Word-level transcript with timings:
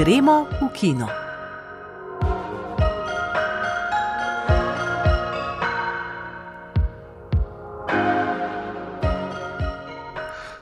Gremo 0.00 0.48
v 0.48 0.68
kino. 0.72 1.08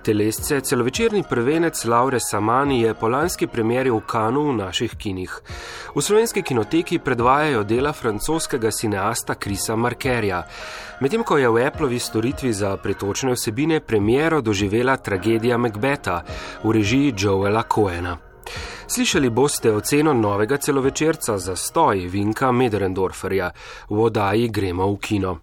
Telesce, 0.03 0.61
celovečerni 0.61 1.23
prvenec 1.23 1.85
Laure 1.85 2.19
Samani 2.19 2.83
je 2.83 2.95
po 2.95 3.07
lanski 3.09 3.47
premjeri 3.47 3.95
v 3.95 4.01
Kanu 4.01 4.48
v 4.51 4.57
naših 4.59 4.98
kinih. 4.98 5.41
V 5.95 6.02
slovenski 6.02 6.43
kinoteki 6.43 6.98
predvajajo 6.98 7.62
dela 7.62 7.93
francoskega 7.93 8.75
cineasta 8.75 9.39
Krisa 9.39 9.77
Markerja. 9.77 10.43
Medtem 11.01 11.23
ko 11.23 11.39
je 11.39 11.47
v 11.47 11.62
Appleovi 11.62 11.98
storitvi 11.98 12.51
za 12.52 12.75
pretočne 12.77 13.39
vsebine 13.39 13.79
premjero 13.80 14.41
doživela 14.41 14.97
tragedija 14.97 15.59
Macbeta 15.59 16.25
v 16.65 16.73
režiji 16.75 17.15
Joela 17.15 17.62
Coena. 17.62 18.27
Slišali 18.87 19.30
boste 19.30 19.73
oceno 19.73 20.12
novega 20.12 20.57
celovečerca 20.57 21.38
za 21.38 21.57
stoj 21.57 22.07
Vinka 22.07 22.52
Mederendorferja 22.52 23.51
v 23.91 24.01
oddaji 24.01 24.48
Gremo 24.48 24.87
v 24.93 24.98
kino. 25.01 25.38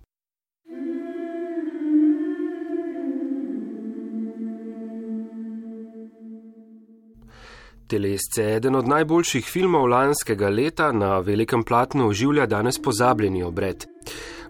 Telesce, 7.88 8.56
eden 8.56 8.76
od 8.76 8.88
najboljših 8.88 9.46
filmov 9.46 9.86
lanskega 9.86 10.50
leta, 10.50 10.92
na 10.92 11.20
velikem 11.20 11.64
platnu 11.64 12.08
oživlja 12.08 12.46
danes 12.46 12.82
pozabljeni 12.82 13.44
obred. 13.44 13.86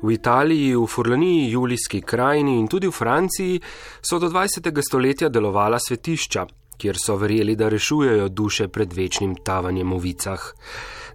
V 0.01 0.11
Italiji, 0.11 0.75
v 0.75 0.85
Furlaniji, 0.87 1.51
Julijski 1.51 2.01
krajini 2.01 2.59
in 2.59 2.67
tudi 2.67 2.87
v 2.87 2.91
Franciji 2.91 3.59
so 4.01 4.19
do 4.19 4.29
20. 4.29 4.81
stoletja 4.81 5.29
delovala 5.29 5.79
svetišča, 5.79 6.45
kjer 6.77 6.97
so 7.05 7.15
verjeli, 7.15 7.55
da 7.55 7.69
rešujejo 7.69 8.29
duše 8.29 8.67
pred 8.67 8.93
večnim 8.93 9.35
tavanjem 9.35 9.93
v 9.93 9.99
vicah. 9.99 10.53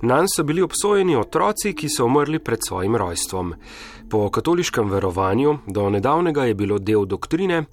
Nan 0.03 0.27
so 0.29 0.43
bili 0.45 0.63
obsojeni 0.63 1.17
otroci, 1.17 1.75
ki 1.75 1.89
so 1.89 2.07
umrli 2.07 2.39
pred 2.39 2.59
svojim 2.69 2.97
rojstvom. 2.97 3.55
Po 4.11 4.31
katoliškem 4.31 4.91
verovanju, 4.91 5.59
do 5.67 5.91
nedavnega 5.91 6.45
je 6.45 6.55
bilo 6.55 6.79
del 6.79 7.05
doktrine, 7.07 7.65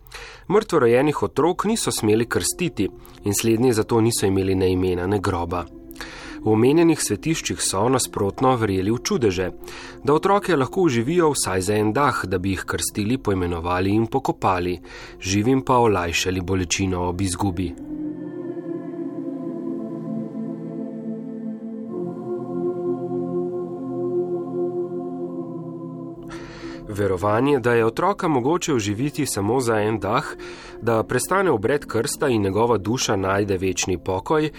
mrtvorojenih 0.49 1.23
otrok 1.23 1.65
niso 1.65 1.91
smeli 1.91 2.29
krstiti 2.29 2.89
in 3.23 3.33
slednji 3.33 3.73
zato 3.73 4.01
niso 4.01 4.25
imeli 4.25 4.55
ne 4.55 4.71
imena, 4.71 5.07
ne 5.07 5.19
groba. 5.19 5.65
V 6.43 6.53
omenjenih 6.53 7.01
svetiščih 7.01 7.61
so 7.61 7.85
nasprotno 7.89 8.55
verjeli 8.55 8.91
v 8.91 9.01
čudeže, 9.03 9.51
da 10.03 10.13
otroke 10.13 10.55
lahko 10.55 10.87
uživijo 10.87 11.31
vsaj 11.35 11.61
za 11.61 11.75
en 11.75 11.93
dah, 11.93 12.25
da 12.25 12.37
bi 12.37 12.55
jih 12.55 12.65
krstili, 12.65 13.17
poimenovali 13.17 13.93
in 13.93 14.07
pokopali, 14.07 14.79
živim 15.19 15.61
pa 15.61 15.77
olajšali 15.83 16.41
bolečino 16.41 17.07
ob 17.09 17.21
izgubi. 17.21 17.73
Verovanje, 26.97 27.59
da 27.59 27.73
je 27.73 27.85
otroka 27.85 28.27
mogoče 28.27 28.73
oživiti 28.73 29.25
samo 29.25 29.59
za 29.59 29.79
en 29.81 29.99
dah, 29.99 30.25
da 30.81 31.03
prestane 31.03 31.51
obred 31.51 31.85
krsta 31.85 32.27
in 32.27 32.41
njegova 32.41 32.77
duša 32.77 33.15
najde 33.15 33.57
večni 33.57 33.97
pokoj, 33.97 34.49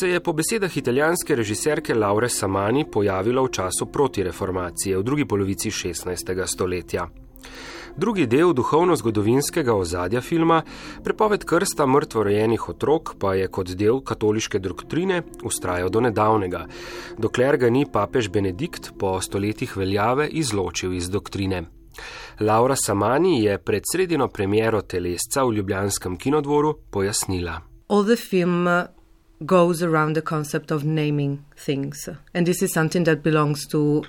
se 0.00 0.08
je 0.08 0.20
po 0.20 0.32
besedah 0.32 0.76
italijanske 0.76 1.34
režiserke 1.36 1.94
Laure 1.94 2.28
Samani 2.28 2.84
pojavilo 2.90 3.44
v 3.44 3.50
času 3.50 3.86
protireformacije 3.86 4.98
v 4.98 5.02
drugi 5.02 5.24
polovici 5.24 5.70
16. 5.70 6.46
stoletja. 6.46 7.08
Drugi 7.96 8.26
del 8.26 8.54
duhovno-zgodovinskega 8.56 9.74
ozadja 9.74 10.20
filma, 10.20 10.62
prepoved 11.04 11.44
krsta 11.44 11.86
mrtvorojenih 11.86 12.68
otrok, 12.68 13.14
pa 13.18 13.34
je 13.34 13.48
kot 13.48 13.74
del 13.76 14.00
katoliške 14.00 14.58
doktrine 14.58 15.22
ustrajal 15.44 15.90
do 15.90 16.00
nedavnega, 16.00 16.64
dokler 17.18 17.56
ga 17.56 17.70
ni 17.70 17.84
papež 17.92 18.30
Benedikt 18.32 18.92
po 18.98 19.20
stoletjih 19.20 19.76
veljave 19.76 20.28
izločil 20.28 20.96
iz 20.96 21.10
doktrine. 21.10 21.81
Laura 22.40 22.76
Samani 22.86 23.44
je 23.44 23.58
pred 23.58 23.82
sredino 23.92 24.28
premjero 24.28 24.82
telesca 24.82 25.44
v 25.44 25.56
Ljubljanskem 25.56 26.16
kinodvoru 26.16 26.74
pojasnila. 26.90 27.60
Goes 29.44 29.82
around 29.82 30.14
the 30.14 30.20
concept 30.20 30.70
of 30.70 30.84
naming 30.84 31.38
things, 31.66 32.08
and 32.32 32.46
this 32.46 32.62
is 32.62 32.72
something 32.72 33.04
that 33.04 33.24
belongs 33.24 33.66
to 33.66 34.04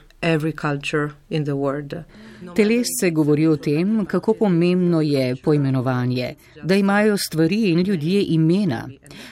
Telesce 2.56 3.11
govori 3.11 3.47
o 3.47 3.56
tem, 3.57 4.06
kako 4.06 4.34
pomembno 4.34 5.01
je 5.01 5.35
poimenovanje, 5.35 6.35
da 6.63 6.75
imajo 6.75 7.17
stvari 7.17 7.69
in 7.69 7.79
ljudje 7.79 8.23
imena. 8.28 8.89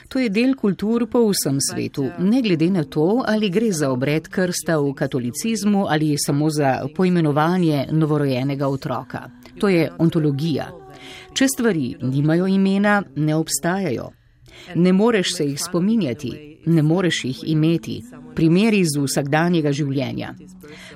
To 0.08 0.18
je 0.18 0.28
del 0.28 0.54
kultur 0.54 1.06
po 1.10 1.24
vsem 1.28 1.58
svetu, 1.60 2.08
ne 2.18 2.42
glede 2.42 2.70
na 2.70 2.84
to, 2.84 3.22
ali 3.26 3.50
gre 3.50 3.72
za 3.72 3.90
obred 3.90 4.28
krsta 4.28 4.78
v 4.78 4.94
katolicizmu 4.94 5.86
ali 5.88 6.16
samo 6.18 6.50
za 6.50 6.86
poimenovanje 6.96 7.86
novorojenega 7.90 8.68
otroka. 8.68 9.30
To 9.58 9.68
je 9.68 9.90
ontologija. 9.98 10.70
Če 11.34 11.48
stvari 11.48 11.96
nimajo 12.02 12.46
imena, 12.46 13.02
ne 13.16 13.34
obstajajo. 13.34 14.10
Ne 14.74 14.92
moreš 14.92 15.36
se 15.36 15.46
jih 15.46 15.60
spominjati, 15.60 16.51
ne 16.66 16.82
moreš 16.82 17.24
jih 17.24 17.44
imeti. 17.46 18.02
Primeri 18.34 18.78
iz 18.80 18.96
vsakdanjega 18.96 19.72
življenja. 19.72 20.34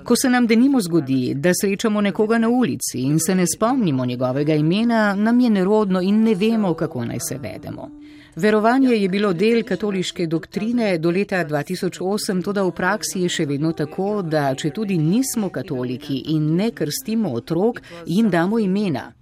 Ko 0.05 0.17
se 0.17 0.31
nam 0.31 0.47
denimo 0.47 0.81
zgodi, 0.81 1.35
da 1.35 1.53
srečamo 1.55 2.01
nekoga 2.01 2.39
na 2.39 2.49
ulici 2.49 3.03
in 3.03 3.19
se 3.19 3.35
ne 3.35 3.45
spomnimo 3.47 4.07
njegovega 4.07 4.55
imena, 4.55 5.15
nam 5.15 5.41
je 5.41 5.51
nerodno 5.51 6.01
in 6.01 6.23
ne 6.23 6.35
vemo, 6.35 6.75
kako 6.75 7.05
naj 7.05 7.19
se 7.29 7.39
vedemo. 7.39 7.91
Verovanje 8.37 8.89
je 8.89 9.09
bilo 9.09 9.33
del 9.33 9.63
katoliške 9.65 10.27
doktrine 10.27 10.99
do 10.99 11.11
leta 11.11 11.45
2008, 11.45 12.43
tudi 12.45 12.61
v 12.61 12.73
praksi 12.77 13.23
je 13.23 13.29
še 13.29 13.47
vedno 13.47 13.73
tako, 13.73 14.23
da 14.23 14.51
če 14.55 14.71
tudi 14.77 14.99
nismo 15.01 15.49
katoliki 15.49 16.19
in 16.35 16.51
ne 16.57 16.71
krstimo 16.71 17.33
otrok, 17.33 17.81
jim 18.07 18.29
damo 18.31 18.59
imena. 18.59 19.13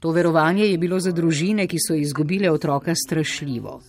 To 0.00 0.10
verovanje 0.10 0.66
je 0.66 0.78
bilo 0.78 1.00
za 1.00 1.12
družine, 1.12 1.66
ki 1.66 1.78
so 1.88 1.94
izgubile 1.94 2.50
otroka, 2.50 2.94
strašljivo. 2.94 3.80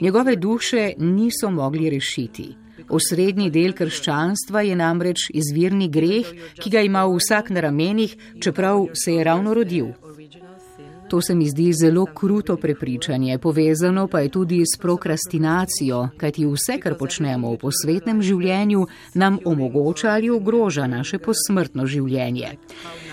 Njegove 0.00 0.36
duše 0.36 0.92
niso 0.98 1.50
mogli 1.50 1.90
rešiti. 1.90 2.54
Osrednji 2.88 3.50
del 3.50 3.72
krščanstva 3.72 4.62
je 4.62 4.76
namreč 4.76 5.26
izvirni 5.34 5.88
greh, 5.88 6.28
ki 6.62 6.70
ga 6.70 6.80
ima 6.86 7.02
vsak 7.10 7.50
na 7.50 7.60
ramenih, 7.60 8.16
čeprav 8.40 8.86
se 8.94 9.14
je 9.14 9.24
ravno 9.24 9.54
rodil. 9.54 9.86
To 11.08 11.20
se 11.20 11.34
mi 11.34 11.48
zdi 11.48 11.72
zelo 11.72 12.06
kruto 12.06 12.56
prepričanje, 12.56 13.38
povezano 13.38 14.08
pa 14.08 14.20
je 14.20 14.28
tudi 14.28 14.62
s 14.66 14.78
prokrastinacijo, 14.80 16.08
kajti 16.16 16.46
vse, 16.46 16.78
kar 16.82 16.96
počnemo 16.98 17.52
v 17.52 17.58
posvetnem 17.62 18.22
življenju, 18.22 18.86
nam 19.14 19.38
omogoča 19.44 20.10
ali 20.10 20.30
ogroža 20.30 20.86
naše 20.86 21.18
posmrtno 21.18 21.86
življenje. 21.86 22.56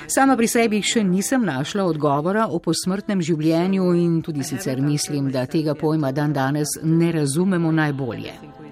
Sama 0.08 0.36
pri 0.38 0.48
sebi 0.48 0.82
še 0.82 1.04
nisem 1.04 1.46
našla 1.46 1.86
odgovora 1.86 2.48
o 2.50 2.60
posmrtnem 2.60 3.22
življenju 3.22 3.94
in 3.94 4.20
tudi 4.26 4.44
sicer 4.44 4.82
mislim, 4.82 5.30
da 5.32 5.46
tega 5.46 5.76
pojma 5.76 6.12
dan 6.12 6.34
danes 6.34 6.78
ne 6.84 7.12
razumemo 7.12 7.72
najbolje. 7.72 8.63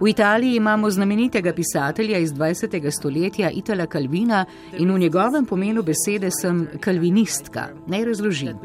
V 0.00 0.08
Italiji 0.08 0.56
imamo 0.56 0.90
znamenitega 0.90 1.52
pisatelja 1.52 2.18
iz 2.18 2.32
20. 2.32 2.90
stoletja 2.90 3.50
Itala 3.50 3.86
Calvina 3.86 4.44
in 4.78 4.94
v 4.94 4.98
njegovem 4.98 5.46
pomenu 5.46 5.82
besede 5.82 6.30
sem 6.30 6.68
kalvinistka. 6.80 7.68
Naj 7.86 8.04
razložim. 8.04 8.58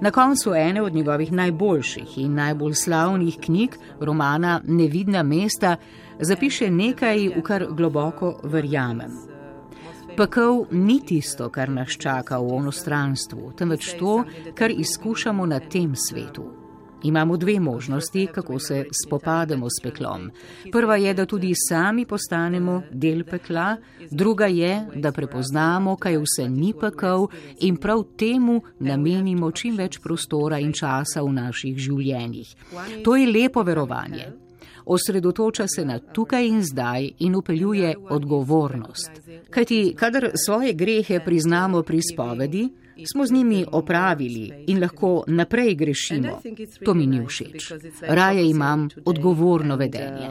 Na 0.00 0.10
koncu 0.10 0.54
ene 0.54 0.82
od 0.82 0.94
njegovih 0.94 1.32
najboljših 1.32 2.18
in 2.18 2.34
najbolj 2.34 2.74
slavnih 2.74 3.38
knjig, 3.40 3.76
romana 4.00 4.60
Nevidna 4.64 5.22
mesta, 5.22 5.76
zapiše 6.20 6.70
nekaj, 6.70 7.28
v 7.36 7.42
kar 7.42 7.66
globoko 7.70 8.40
verjamem. 8.44 9.10
Pekel 10.16 10.64
ni 10.70 11.00
tisto, 11.00 11.48
kar 11.48 11.70
nas 11.70 11.96
čaka 11.98 12.38
v 12.38 12.52
onostranstvu, 12.52 13.52
temveč 13.56 13.94
to, 13.98 14.24
kar 14.54 14.70
izkušamo 14.70 15.46
na 15.46 15.60
tem 15.60 15.96
svetu. 15.96 16.61
Imamo 17.02 17.36
dve 17.36 17.60
možnosti, 17.60 18.28
kako 18.34 18.58
se 18.58 18.84
spopademo 19.04 19.66
s 19.70 19.82
peklom. 19.82 20.30
Prva 20.72 20.96
je, 20.96 21.14
da 21.14 21.26
tudi 21.26 21.52
sami 21.68 22.06
postanemo 22.06 22.82
del 22.90 23.24
pekla, 23.24 23.76
druga 24.10 24.46
je, 24.46 24.86
da 24.94 25.12
prepoznamo, 25.12 25.96
kaj 25.96 26.18
vse 26.18 26.48
ni 26.48 26.74
pekel 26.80 27.26
in 27.60 27.76
prav 27.76 28.04
temu 28.18 28.60
namenimo 28.78 29.50
čim 29.50 29.76
več 29.76 29.98
prostora 29.98 30.58
in 30.58 30.72
časa 30.72 31.22
v 31.22 31.32
naših 31.32 31.78
življenjih. 31.78 32.54
To 33.04 33.16
je 33.16 33.26
lepo 33.26 33.62
verovanje 33.62 34.32
osredotoča 34.84 35.66
se 35.68 35.84
na 35.84 35.98
tukaj 35.98 36.46
in 36.46 36.62
zdaj 36.62 37.10
in 37.18 37.34
upeljuje 37.34 37.94
odgovornost. 38.10 39.10
Kajti, 39.50 39.94
kadar 39.96 40.30
svoje 40.46 40.72
grehe 40.72 41.20
priznamo 41.24 41.82
pri 41.82 42.00
spovedi, 42.12 42.68
smo 43.12 43.26
z 43.26 43.32
njimi 43.32 43.66
opravili 43.72 44.64
in 44.66 44.80
lahko 44.80 45.24
naprej 45.26 45.74
grešimo. 45.74 46.40
To 46.84 46.94
mi 46.94 47.06
ni 47.06 47.26
všeč. 47.26 47.72
Raje 48.00 48.50
imam 48.50 48.88
odgovorno 49.04 49.76
vedenje. 49.76 50.30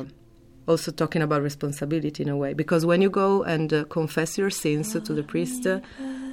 Also, 0.65 0.91
talking 0.91 1.23
about 1.23 1.43
responsibility 1.43 2.23
in 2.23 2.29
a 2.29 2.35
way, 2.35 2.53
because 2.53 2.85
when 2.85 3.01
you 3.01 3.09
go 3.09 3.43
and 3.43 3.73
uh, 3.73 3.83
confess 3.85 4.37
your 4.37 4.51
sins 4.51 4.93
to 4.93 5.13
the 5.13 5.23
priest, 5.23 5.65
uh, 5.65 5.79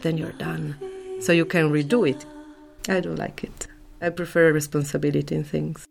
then 0.03 0.19
you're 0.19 0.37
done. 0.39 0.75
So 1.21 1.33
you 1.33 1.45
can 1.45 1.73
redo 1.73 2.09
it. 2.09 2.27
I 2.89 3.01
don't 3.01 3.19
like 3.19 3.43
it. 3.43 3.69
I 4.01 4.11
prefer 4.11 4.53
responsibility 4.53 5.35
in 5.35 5.45
things. 5.45 5.85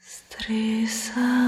Stresa. 0.00 1.41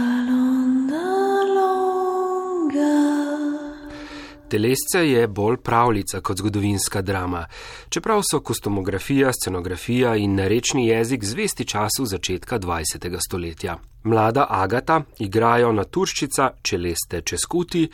Telesce 4.54 5.08
je 5.08 5.26
bolj 5.26 5.56
pravljica 5.56 6.20
kot 6.20 6.38
zgodovinska 6.38 7.00
drama, 7.02 7.46
čeprav 7.88 8.20
so 8.30 8.38
kostumografija, 8.40 9.32
scenografija 9.32 10.16
in 10.16 10.34
narečni 10.34 10.86
jezik 10.86 11.24
zvesti 11.24 11.64
času 11.64 12.06
začetka 12.06 12.58
20. 12.58 13.16
stoletja. 13.26 13.76
Mlada 14.02 14.46
Agata, 14.50 15.00
igrajo 15.18 15.72
naturščica 15.72 16.50
Čeleste 16.62 17.20
Českuti, 17.20 17.88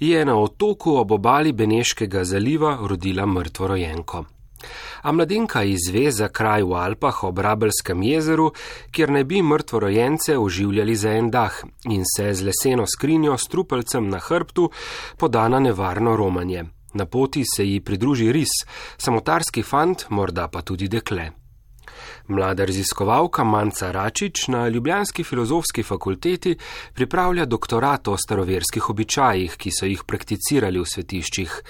je 0.00 0.24
na 0.24 0.38
otoku 0.40 0.96
ob 0.96 1.12
obali 1.12 1.52
Beneškega 1.52 2.24
zaliva 2.24 2.78
rodila 2.82 3.26
mrtvorojenko. 3.26 4.24
A 5.02 5.12
mladenka 5.12 5.62
izve 5.62 6.10
za 6.10 6.28
kraj 6.28 6.62
v 6.62 6.74
Alpah 6.74 7.24
ob 7.24 7.38
Rabelskem 7.38 8.02
jezeru, 8.02 8.52
kjer 8.90 9.10
ne 9.10 9.24
bi 9.24 9.42
mrtvorojence 9.42 10.38
oživljali 10.38 10.96
za 10.96 11.10
en 11.10 11.30
dah 11.30 11.62
in 11.84 12.04
se 12.16 12.34
z 12.34 12.42
leseno 12.42 12.86
skrinjo 12.86 13.38
s 13.38 13.48
trupelcem 13.48 14.08
na 14.08 14.18
hrbtu 14.18 14.70
podana 15.16 15.60
nevarno 15.60 16.16
romanje. 16.16 16.64
Na 16.94 17.06
poti 17.06 17.42
se 17.56 17.64
ji 17.64 17.80
pridruži 17.80 18.32
ris, 18.32 18.52
samotarski 18.96 19.62
fant, 19.62 20.06
morda 20.08 20.48
pa 20.48 20.62
tudi 20.62 20.88
dekle. 20.88 21.30
Mlada 22.28 22.64
raziskovalka 22.64 23.44
Manca 23.44 23.90
Račič 23.92 24.48
na 24.48 24.68
Ljubljanski 24.68 25.24
filozofski 25.24 25.82
fakulteti 25.82 26.56
pripravlja 26.94 27.44
doktorat 27.44 28.08
o 28.08 28.16
staroverskih 28.16 28.90
običajih, 28.90 29.56
ki 29.56 29.70
so 29.70 29.86
jih 29.86 30.02
prakticirali 30.04 30.80
v 30.80 30.88
svetiščih, 30.94 31.60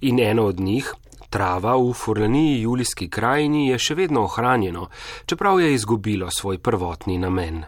in 0.00 0.20
eno 0.20 0.46
od 0.46 0.60
njih, 0.60 0.94
Trava 1.36 1.76
v 1.76 1.92
Furlaniji 1.92 2.60
Julijski 2.62 3.10
krajini 3.12 3.66
je 3.68 3.76
še 3.78 3.94
vedno 3.94 4.22
ohranjeno, 4.24 4.86
čeprav 5.28 5.60
je 5.60 5.74
izgubilo 5.74 6.30
svoj 6.32 6.56
prvotni 6.64 7.18
namen. 7.20 7.58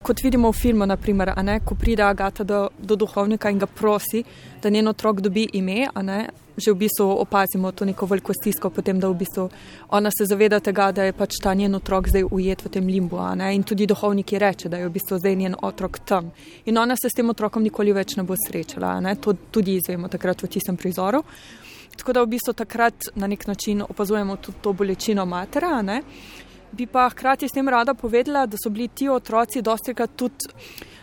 Kot 0.00 0.22
vidimo 0.24 0.48
v 0.48 0.56
filmu, 0.56 0.86
naprimer, 0.88 1.34
ne, 1.44 1.58
ko 1.60 1.76
pride 1.76 2.00
Agata 2.06 2.46
do, 2.48 2.62
do 2.78 2.96
duhovnika 2.96 3.52
in 3.52 3.60
ga 3.60 3.66
prosi, 3.68 4.22
da 4.62 4.72
njen 4.72 4.88
otrok 4.88 5.20
dobi 5.20 5.44
ime, 5.52 5.90
ne, 6.00 6.20
že 6.56 6.72
v 6.72 6.86
bistvu 6.86 7.10
opazimo 7.20 7.72
to 7.76 7.84
neko 7.84 8.08
veliko 8.08 8.32
stisko, 8.32 8.70
potem 8.72 8.96
da 9.00 9.12
v 9.12 9.18
bistvu 9.20 9.48
ona 9.96 10.08
se 10.08 10.24
zaveda 10.24 10.60
tega, 10.64 10.88
da 10.92 11.04
je 11.04 11.12
pač 11.12 11.36
ta 11.44 11.52
njen 11.54 11.76
otrok 11.76 12.08
zdaj 12.08 12.24
ujet 12.30 12.64
v 12.64 12.72
tem 12.72 12.88
limbu. 12.88 13.20
Ne, 13.36 13.52
in 13.52 13.68
tudi 13.68 13.84
duhovnik 13.84 14.32
je 14.32 14.40
reče, 14.40 14.72
da 14.72 14.80
je 14.80 14.88
v 14.88 14.96
bistvu 14.96 15.20
zdaj 15.20 15.36
njen 15.36 15.60
otrok 15.60 16.00
tam. 16.08 16.32
In 16.64 16.78
ona 16.78 16.96
se 16.96 17.12
s 17.12 17.20
tem 17.20 17.28
otrokom 17.28 17.62
nikoli 17.62 17.92
več 17.92 18.16
ne 18.16 18.24
bo 18.24 18.32
srečala. 18.32 18.96
Ne, 19.04 19.16
to 19.20 19.36
tudi 19.52 19.76
izvemo 19.76 20.08
takrat 20.08 20.40
v 20.40 20.48
tistem 20.56 20.80
prizoru. 20.80 21.20
Tako 22.00 22.12
da 22.12 22.22
v 22.22 22.32
bistvu 22.32 22.52
takrat 22.56 23.10
na 23.14 23.26
nek 23.26 23.46
način 23.46 23.82
opazujemo 23.82 24.36
tudi 24.36 24.58
to 24.62 24.72
bolečino 24.72 25.26
matera. 25.26 25.82
Ne? 25.82 26.02
Bi 26.72 26.86
pa 26.86 27.08
hkrati 27.12 27.48
s 27.48 27.52
tem 27.52 27.68
rada 27.68 27.94
povedala, 27.94 28.46
da 28.46 28.56
so 28.56 28.70
bili 28.70 28.88
ti 28.88 29.08
otroci 29.08 29.60
dosti 29.62 29.94
krat 29.94 30.10
tudi 30.16 30.48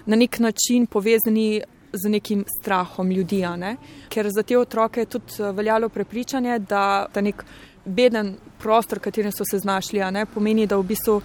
na 0.05 0.15
nek 0.15 0.39
način 0.39 0.87
povezani 0.87 1.61
z 1.93 2.09
nekim 2.09 2.45
strahom 2.59 3.11
ljudi. 3.11 3.43
Ne? 3.57 3.75
Ker 4.09 4.29
za 4.33 4.43
te 4.43 4.57
otroke 4.57 5.01
je 5.01 5.05
tudi 5.05 5.37
eh, 5.39 5.51
veljalo 5.51 5.89
prepričanje, 5.89 6.59
da 6.59 7.05
ta 7.13 7.21
nek 7.21 7.43
beden 7.85 8.33
prostor, 8.57 8.97
v 8.97 9.01
katerem 9.01 9.31
so 9.31 9.45
se 9.45 9.59
znašli, 9.59 10.01
ne, 10.11 10.25
pomeni, 10.25 10.65
da 10.67 10.77
v 10.77 10.83
bistvu 10.83 11.21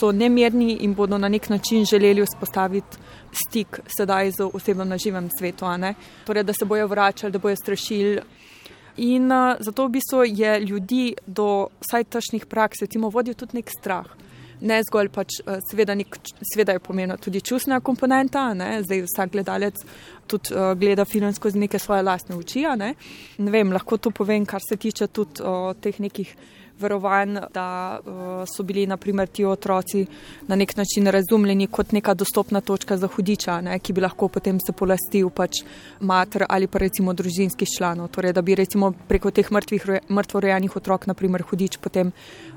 so 0.00 0.10
nemirni 0.12 0.80
in 0.82 0.94
bodo 0.94 1.18
na 1.18 1.28
nek 1.28 1.48
način 1.48 1.84
želeli 1.84 2.26
vzpostaviti 2.26 2.98
stik 3.32 3.80
sedaj 3.96 4.30
z 4.30 4.50
osebo 4.52 4.84
na 4.84 4.98
živem 4.98 5.30
svetu. 5.38 5.66
Torej, 6.26 6.42
da 6.42 6.52
se 6.52 6.64
bojo 6.64 6.86
vračali, 6.86 7.32
da 7.32 7.38
bojo 7.38 7.56
strašili. 7.56 8.20
In 8.96 9.30
uh, 9.30 9.56
zato 9.60 9.86
v 9.86 9.96
bistvu 9.98 10.24
je 10.24 10.60
ljudi 10.60 11.14
do 11.26 11.68
vsaj 11.84 12.04
tašnih 12.04 12.46
praks, 12.46 12.80
recimo, 12.80 13.10
vodil 13.12 13.34
tudi 13.34 13.58
nek 13.58 13.70
strah. 13.70 14.06
Ne 14.60 14.78
zgolj 14.88 15.10
pač, 15.12 15.40
uh, 15.44 15.58
seveda, 15.68 15.94
nek, 15.94 16.16
seveda 16.40 16.72
je 16.76 16.80
pomenila 16.80 17.18
tudi 17.20 17.42
čustna 17.44 17.80
komponenta, 17.84 18.48
ne? 18.56 18.80
zdaj 18.82 19.04
vsak 19.04 19.34
gledalec 19.36 19.82
tudi 20.26 20.54
uh, 20.56 20.72
gleda 20.78 21.04
film 21.04 21.32
skozi 21.36 21.60
neke 21.60 21.78
svoje 21.78 22.02
lastne 22.02 22.36
oči. 22.36 22.64
Ne? 22.76 22.94
ne 23.38 23.50
vem, 23.52 23.72
lahko 23.72 24.00
to 24.00 24.10
povem, 24.10 24.46
kar 24.48 24.64
se 24.64 24.80
tiče 24.80 25.10
tudi 25.12 25.44
uh, 25.44 25.74
teh 25.76 26.00
nekih 26.00 26.32
verovanj, 26.80 27.38
da 27.54 27.98
uh, 27.98 28.44
so 28.48 28.62
bili 28.62 28.86
naprimer 28.86 29.28
ti 29.28 29.44
otroci 29.44 30.06
na 30.48 30.56
nek 30.56 30.76
način 30.76 31.06
razumljeni 31.06 31.66
kot 31.66 31.92
neka 31.92 32.14
dostopna 32.14 32.60
točka 32.60 32.96
za 32.96 33.06
hudiča, 33.06 33.60
ne, 33.60 33.78
ki 33.78 33.92
bi 33.92 34.00
lahko 34.00 34.28
potem 34.28 34.60
se 34.60 34.72
polastil 34.72 35.30
pač 35.30 35.62
mater 36.00 36.46
ali 36.48 36.66
pa 36.66 36.78
recimo 36.78 37.12
družinskih 37.12 37.68
članov. 37.78 38.08
Torej, 38.08 38.32
da 38.32 38.42
bi 38.42 38.54
recimo 38.54 38.92
preko 39.08 39.30
teh 39.30 39.52
mrtvih, 39.52 39.90
mrtvorojenih 40.08 40.76
otrok, 40.76 41.06
naprimer 41.06 41.42
hudič, 41.42 41.78
potem 41.78 42.12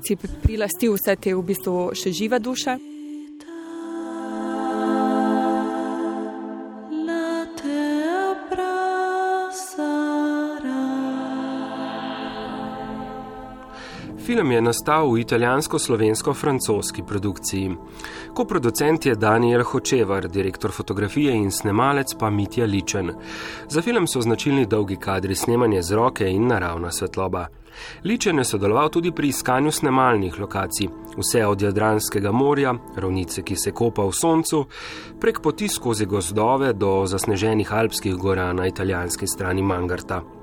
si 0.06 0.16
prilastil 0.16 0.94
vse 0.94 1.16
te 1.16 1.34
v 1.34 1.42
bistvu 1.42 1.90
še 1.94 2.12
žive 2.12 2.38
duše. 2.38 2.99
Film 14.30 14.52
je 14.52 14.60
nastal 14.62 15.10
v 15.10 15.20
italijansko-slovensko-francoski 15.20 17.02
produkciji. 17.02 17.76
Koproducent 18.34 19.06
je 19.06 19.14
Daniel 19.14 19.64
Hočevar, 19.64 20.28
direktor 20.28 20.70
fotografije 20.70 21.34
in 21.34 21.50
snemalec 21.50 22.14
pa 22.14 22.30
Mitja 22.30 22.66
Ličen. 22.66 23.10
Za 23.68 23.82
film 23.82 24.06
so 24.06 24.20
značilni 24.20 24.66
dolgi 24.66 24.96
kadri 24.96 25.34
snemanja 25.34 25.82
z 25.82 25.94
roke 25.94 26.30
in 26.30 26.46
naravna 26.46 26.92
svetloba. 26.92 27.46
Ličen 28.04 28.38
je 28.38 28.44
sodeloval 28.44 28.88
tudi 28.88 29.12
pri 29.12 29.28
iskanju 29.28 29.72
snemalnih 29.72 30.40
lokacij, 30.40 30.88
vse 31.16 31.46
od 31.46 31.62
Jadranskega 31.62 32.32
morja, 32.32 32.74
ravnice, 32.96 33.42
ki 33.42 33.56
se 33.56 33.72
kopa 33.72 34.06
v 34.06 34.12
soncu, 34.12 34.66
prek 35.20 35.40
poti 35.42 35.68
skozi 35.68 36.06
gozdove 36.06 36.72
do 36.72 37.06
zasneženih 37.06 37.72
alpskih 37.72 38.14
gora 38.14 38.52
na 38.52 38.66
italijanski 38.66 39.26
strani 39.26 39.62
Mangarta. 39.62 40.39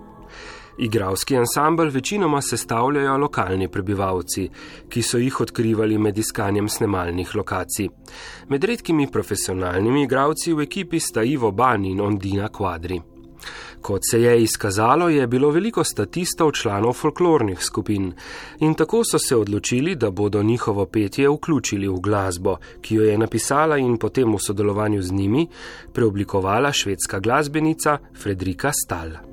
Igravski 0.78 1.38
ansambl 1.38 1.90
večinoma 1.90 2.42
sestavljajo 2.42 3.18
lokalni 3.18 3.68
prebivalci, 3.68 4.50
ki 4.90 5.02
so 5.02 5.18
jih 5.18 5.42
odkrivali 5.42 5.98
med 5.98 6.18
iskanjem 6.18 6.70
snemalnih 6.70 7.36
lokacij. 7.36 7.90
Med 8.50 8.64
redkimi 8.64 9.12
profesionalnimi 9.12 10.04
igravci 10.04 10.54
v 10.54 10.62
ekipi 10.62 11.00
sta 11.00 11.24
Ivo 11.24 11.52
Ban 11.52 11.86
in 11.86 12.02
Ondina 12.02 12.50
Quadri. 12.50 13.02
Kot 13.82 14.02
se 14.12 14.22
je 14.22 14.42
izkazalo, 14.44 15.10
je 15.10 15.28
bilo 15.28 15.50
veliko 15.50 15.84
statistov 15.84 16.52
članov 16.52 16.94
folklornih 16.94 17.64
skupin 17.64 18.12
in 18.60 18.74
tako 18.74 19.04
so 19.04 19.20
se 19.20 19.36
odločili, 19.36 19.96
da 19.96 20.12
bodo 20.12 20.44
njihovo 20.44 20.86
petje 20.86 21.30
vključili 21.30 21.88
v 21.88 22.00
glasbo, 22.00 22.58
ki 22.82 22.96
jo 22.96 23.04
je 23.04 23.18
napisala 23.18 23.78
in 23.78 23.98
potem 23.98 24.34
v 24.34 24.40
sodelovanju 24.40 25.02
z 25.02 25.12
njimi 25.12 25.48
preoblikovala 25.94 26.72
švedska 26.72 27.20
glasbenica 27.20 27.98
Fredrika 28.22 28.72
Stahl. 28.74 29.27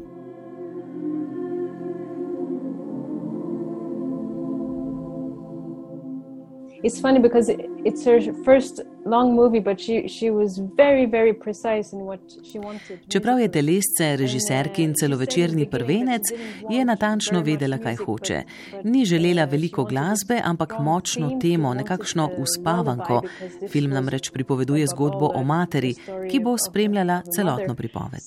It's 6.85 7.01
funny 7.01 7.19
because 7.19 7.49
it's 7.85 8.05
her 8.05 8.21
first 8.45 8.83
long 9.07 9.35
movie, 9.35 9.61
but 9.61 9.81
she, 9.81 10.09
she 10.09 10.31
was 10.31 10.61
very, 10.77 11.07
very 11.07 11.33
precise 11.33 11.93
in 11.93 12.01
what 12.01 12.21
she 12.45 12.59
wanted. 12.59 12.99
Čeprav 13.09 13.41
je 13.41 13.49
telesce, 13.49 14.17
režiserki 14.17 14.83
in 14.83 14.95
celovečerni 14.95 15.67
prvenec, 15.71 16.23
je 16.71 16.85
natančno 16.85 17.41
vedela, 17.41 17.79
kaj 17.79 17.97
hoče. 17.97 18.43
Ni 18.85 19.05
želela 19.05 19.45
veliko 19.45 19.85
glasbe, 19.85 20.41
ampak 20.45 20.79
močno 20.81 21.39
temo, 21.41 21.75
nekakšno 21.75 22.31
uspavanko. 22.39 23.23
Film 23.69 23.91
namreč 23.91 24.31
pripoveduje 24.31 24.87
zgodbo 24.87 25.31
o 25.35 25.45
materi, 25.45 25.95
ki 26.31 26.41
bo 26.41 26.57
spremljala 26.69 27.23
celotno 27.37 27.75
pripoved. 27.75 28.21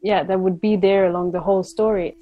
Yeah, 0.00 0.22
that 0.22 0.38
would 0.38 0.60
be 0.60 0.76
there 0.76 1.08
along 1.08 1.32
the 1.32 1.40
whole 1.40 1.64
story. 1.64 2.14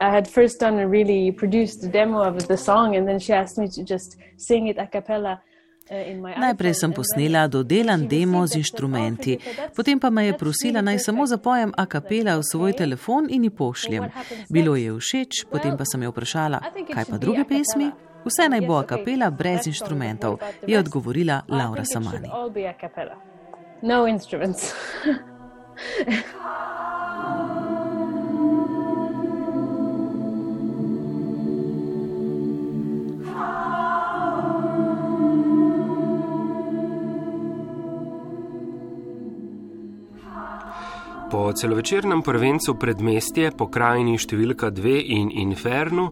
I 0.00 0.08
had 0.08 0.26
first 0.26 0.60
done 0.60 0.78
a 0.78 0.88
really 0.88 1.30
produced 1.32 1.92
demo 1.92 2.22
of 2.22 2.46
the 2.46 2.56
song, 2.56 2.96
and 2.96 3.06
then 3.06 3.18
she 3.18 3.32
asked 3.34 3.58
me 3.58 3.68
to 3.68 3.82
just 3.84 4.16
sing 4.36 4.68
it 4.68 4.78
a 4.78 4.86
cappella. 4.86 5.42
Uh, 5.90 6.38
Najprej 6.40 6.74
sem 6.74 6.92
posnela 6.94 7.48
dodelan 7.48 8.06
demo 8.08 8.46
z 8.46 8.62
inštrumenti, 8.62 9.38
potem 9.76 9.98
pa 9.98 10.10
me 10.10 10.26
je 10.26 10.38
prosila 10.38 10.80
naj 10.80 10.98
samo 10.98 11.26
zapojem 11.26 11.72
a 11.76 11.86
capella 11.86 12.36
v 12.38 12.46
svoj 12.46 12.72
telefon 12.72 13.26
in 13.28 13.44
ji 13.44 13.50
pošljem. 13.50 14.04
Bilo 14.50 14.76
je 14.76 14.94
všeč, 14.94 15.50
potem 15.50 15.76
pa 15.76 15.84
sem 15.84 16.02
jo 16.02 16.14
vprašala, 16.14 16.60
kaj 16.94 17.04
pa 17.10 17.18
druge 17.18 17.42
pesmi? 17.44 17.90
Vse 18.24 18.48
naj 18.48 18.62
bo 18.62 18.78
a 18.78 18.86
capella 18.86 19.30
brez 19.30 19.66
inštrumentov, 19.66 20.38
je 20.66 20.78
odgovorila 20.78 21.42
Laura 21.48 21.84
Samani. 21.84 22.30
No 23.82 24.06
instruments. 24.06 24.72
Po 41.30 41.52
celovečernem 41.52 42.24
prvencu 42.26 42.72
predmestje, 42.74 43.52
pokrajini 43.54 44.16
številka 44.18 44.72
2 44.74 44.96
in 45.14 45.28
Infernu, 45.44 46.08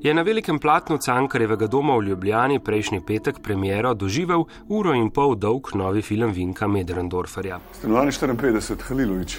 je 0.00 0.14
na 0.16 0.24
velikem 0.24 0.56
platnu 0.56 0.96
Cankarevega 0.96 1.68
doma 1.68 1.98
v 1.98 2.06
Ljubljani 2.06 2.56
prejšnji 2.64 3.02
petek 3.04 3.42
premjero 3.44 3.92
doživel 3.92 4.46
uro 4.72 4.96
in 4.96 5.12
pol 5.12 5.36
dolg 5.36 5.74
novi 5.76 6.00
film 6.00 6.32
Vinka 6.32 6.64
Medrendorferja. 6.72 7.60
Stanovanje 7.82 8.16
54, 8.16 8.88
Halilovič. 8.88 9.38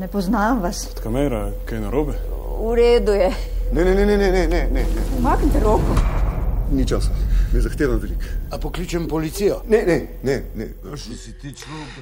Ne 0.00 0.08
poznam 0.08 0.64
vas. 0.64 0.86
Kamera, 1.04 1.50
kaj 1.68 1.84
narobe? 1.84 2.16
V 2.56 2.72
redu 2.80 3.12
je. 3.12 3.28
Ne, 3.76 3.84
ne, 3.84 3.92
ne, 3.92 4.06
ne, 4.08 4.16
ne, 4.16 4.30
ne, 4.32 4.46
ne. 4.48 4.68
ne. 4.72 5.10
Umaknite 5.20 5.60
roko. 5.60 6.15
Ni 6.72 6.86
časa, 6.86 7.10
ne 7.54 7.60
zahtevam 7.60 7.98
veliko. 8.02 8.20
A 8.50 8.58
pokličem 8.58 9.06
policijo? 9.08 9.60
Ne, 9.68 9.82
ne, 9.86 9.98
ne. 10.22 10.42
ne. 10.54 10.66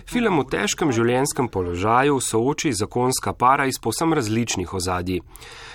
Film 0.08 0.40
v 0.40 0.44
težkem 0.48 0.92
življenjskem 0.92 1.50
položaju 1.52 2.16
sooči 2.20 2.72
zakonska 2.72 3.34
para 3.36 3.66
iz 3.68 3.76
posem 3.82 4.16
različnih 4.16 4.72
ozadij, 4.74 5.20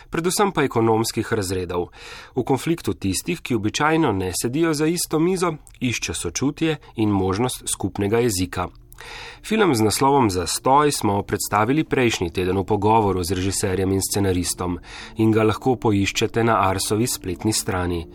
predvsem 0.10 0.52
pa 0.52 0.66
ekonomskih 0.66 1.34
razredov. 1.34 1.92
V 2.36 2.44
konfliktu 2.44 2.94
tistih, 2.98 3.42
ki 3.42 3.56
običajno 3.56 4.12
ne 4.12 4.34
sedijo 4.34 4.74
za 4.74 4.90
isto 4.90 5.20
mizo, 5.20 5.54
išče 5.80 6.14
sočutje 6.14 6.78
in 6.98 7.14
možnost 7.14 7.70
skupnega 7.70 8.26
jezika. 8.26 8.70
Film 9.46 9.76
z 9.76 9.82
naslovom 9.82 10.30
Zastoj 10.30 10.92
smo 10.92 11.22
predstavili 11.24 11.84
prejšnji 11.84 12.30
teden 12.30 12.58
v 12.58 12.66
pogovoru 12.66 13.24
z 13.24 13.40
režiserjem 13.40 13.92
in 13.92 14.02
scenaristom 14.02 14.80
in 15.18 15.32
ga 15.32 15.44
lahko 15.44 15.76
poiščete 15.76 16.44
na 16.44 16.60
Arsovi 16.68 17.08
spletni 17.08 17.54
strani. 17.54 18.06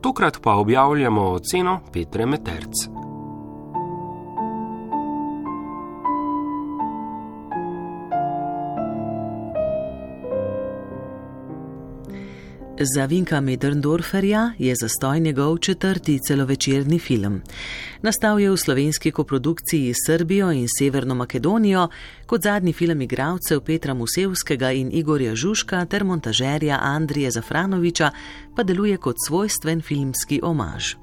Tokrat 0.00 0.42
pa 0.42 0.58
objavljamo 0.58 1.30
oceno 1.30 1.80
Petre 1.92 2.26
Meterc. 2.26 3.11
Za 12.84 13.04
Vinka 13.06 13.40
Medrndorferja 13.40 14.52
je 14.58 14.74
zastoj 14.74 15.20
njegov 15.20 15.58
četrti 15.58 16.18
celovečerni 16.28 16.98
film. 16.98 17.42
Nastal 18.02 18.40
je 18.40 18.50
v 18.50 18.56
slovenski 18.56 19.10
koprodukciji 19.10 19.94
s 19.94 19.96
Srbijo 20.06 20.52
in 20.52 20.66
Severno 20.78 21.14
Makedonijo, 21.14 21.88
kot 22.26 22.42
zadnji 22.42 22.72
film 22.72 23.00
igralcev 23.00 23.60
Petra 23.60 23.94
Musevskega 23.94 24.72
in 24.72 24.90
Igorja 24.92 25.34
Žuška 25.34 25.84
ter 25.84 26.04
montažerja 26.04 26.78
Andrije 26.82 27.30
Zafranoviča, 27.30 28.10
pa 28.56 28.62
deluje 28.62 28.96
kot 28.96 29.16
svojstven 29.26 29.80
filmski 29.80 30.40
omaž. 30.42 30.94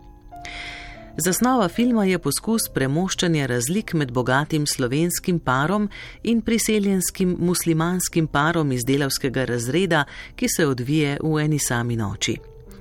Zasnova 1.19 1.67
filma 1.67 2.05
je 2.05 2.15
poskus 2.23 2.69
premoščanja 2.71 3.47
razlik 3.51 3.91
med 3.93 4.11
bogatim 4.15 4.63
slovenskim 4.67 5.39
parom 5.39 5.89
in 6.23 6.39
priseljenskim 6.41 7.33
muslimanskim 7.39 8.27
parom 8.27 8.71
iz 8.71 8.85
delavskega 8.87 9.43
razreda, 9.45 10.05
ki 10.35 10.47
se 10.47 10.67
odvije 10.67 11.17
v 11.23 11.41
eni 11.43 11.59
sami 11.59 11.97
noči. 11.99 12.37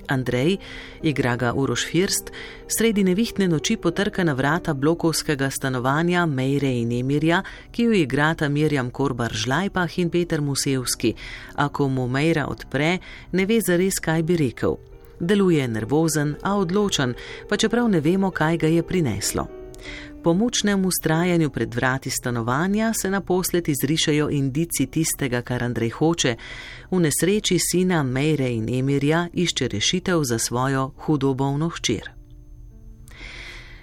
Andrej, 0.07 0.55
igra 1.03 1.35
ga 1.35 1.51
Uroš 1.53 1.83
First, 1.91 2.31
sredi 2.67 3.03
nevihtne 3.03 3.47
noči 3.47 3.75
potrka 3.77 4.23
na 4.23 4.33
vrata 4.33 4.73
blokovskega 4.73 5.49
stanovanja 5.49 6.25
Mejre 6.25 6.71
in 6.79 6.91
Emirja, 6.91 7.43
ki 7.71 7.89
jo 7.89 7.93
igrata 7.93 8.49
Mirjam 8.49 8.89
Korbar 8.89 9.33
Žlajpah 9.33 9.99
in 9.99 10.09
Peter 10.09 10.41
Musevski, 10.41 11.13
a 11.55 11.67
ko 11.69 11.89
mu 11.89 12.07
Mejra 12.07 12.47
odpre, 12.47 12.97
ne 13.31 13.45
ve 13.45 13.59
zares, 13.61 13.99
kaj 13.99 14.23
bi 14.23 14.39
rekel. 14.47 14.88
Deluje 15.19 15.67
nervozen, 15.67 16.35
a 16.43 16.55
odločen, 16.55 17.13
pa 17.49 17.57
čeprav 17.57 17.89
ne 17.89 17.99
vemo, 17.99 18.31
kaj 18.31 18.57
ga 18.57 18.67
je 18.67 18.83
prineslo. 18.83 19.47
Po 20.23 20.33
mučnem 20.33 20.85
ustrajanju 20.85 21.49
pred 21.49 21.75
vrati 21.75 22.09
stanovanja 22.09 22.93
se 23.01 23.09
naposled 23.09 23.69
izrišajo 23.69 24.29
indici 24.29 24.85
tistega, 24.85 25.41
kar 25.41 25.63
Andrej 25.63 25.89
hoče. 25.89 26.35
V 26.91 26.99
nesreči 26.99 27.57
sina 27.59 28.03
Mejre 28.03 28.49
in 28.51 28.69
Emirja 28.79 29.27
išče 29.33 29.67
rešitev 29.67 30.23
za 30.23 30.39
svojo 30.39 30.91
hudobovno 30.97 31.69
hčer. 31.69 32.18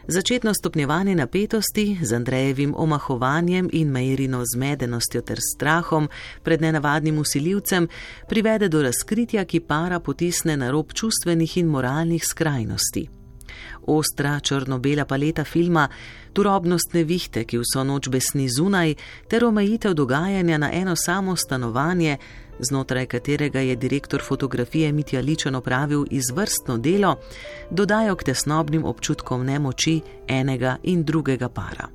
Začetno 0.08 0.54
stopnjevanje 0.54 1.14
napetosti 1.14 1.98
z 2.02 2.12
Andrejevim 2.12 2.74
omahovanjem 2.76 3.68
in 3.72 3.88
Mejrino 3.88 4.42
zmedenostjo 4.54 5.22
ter 5.22 5.38
strahom 5.54 6.08
pred 6.42 6.60
nenavadnim 6.60 7.18
usiljivcem 7.18 7.88
privede 8.28 8.68
do 8.68 8.82
razkritja, 8.82 9.44
ki 9.44 9.60
para 9.60 10.00
potisne 10.00 10.56
na 10.56 10.70
rob 10.70 10.92
čustvenih 10.92 11.56
in 11.56 11.66
moralnih 11.66 12.24
skrajnosti. 12.24 13.08
Ostra 13.86 14.40
črno-bela 14.40 15.04
paleta 15.04 15.44
filma, 15.44 15.88
turobnostne 16.32 17.04
vihte, 17.04 17.44
ki 17.44 17.58
vso 17.58 17.84
noč 17.84 18.08
besni 18.08 18.48
zunaj, 18.48 18.94
ter 19.28 19.44
omejitev 19.44 19.94
dogajanja 19.94 20.58
na 20.58 20.70
eno 20.72 20.96
samo 20.96 21.36
stanovanje, 21.36 22.18
znotraj 22.60 23.06
katerega 23.06 23.60
je 23.60 23.76
direktor 23.76 24.22
fotografije 24.22 24.92
Mitja 24.92 25.20
Ličen 25.20 25.54
opravil 25.54 26.04
izvrstno 26.10 26.78
delo, 26.78 27.16
dodajo 27.70 28.16
k 28.16 28.24
tesnobnim 28.24 28.84
občutkom 28.84 29.44
nemoči 29.44 30.00
enega 30.28 30.76
in 30.82 31.04
drugega 31.04 31.48
para. 31.48 31.88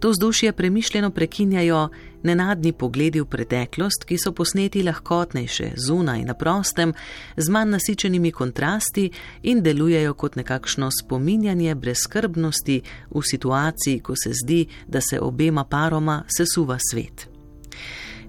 To 0.00 0.10
vzdušje 0.10 0.52
premišljeno 0.52 1.10
prekinjajo 1.10 1.88
nenadni 2.22 2.72
pogledi 2.72 3.20
v 3.20 3.24
preteklost, 3.24 4.04
ki 4.04 4.18
so 4.18 4.32
posneti 4.32 4.82
lahkotnejše, 4.82 5.70
zunaj, 5.76 6.24
na 6.24 6.34
prostem, 6.34 6.92
z 7.36 7.48
manj 7.48 7.70
nasičenimi 7.70 8.32
kontrasti 8.32 9.10
in 9.42 9.62
delujejo 9.62 10.14
kot 10.14 10.36
nekakšno 10.36 10.90
spominjanje 11.02 11.74
brezskrbnosti 11.74 12.82
v 13.10 13.22
situaciji, 13.22 14.00
ko 14.00 14.14
se 14.16 14.32
zdi, 14.42 14.66
da 14.86 15.00
se 15.00 15.20
obema 15.20 15.64
paroma 15.64 16.24
sesuva 16.28 16.78
svet 16.90 17.28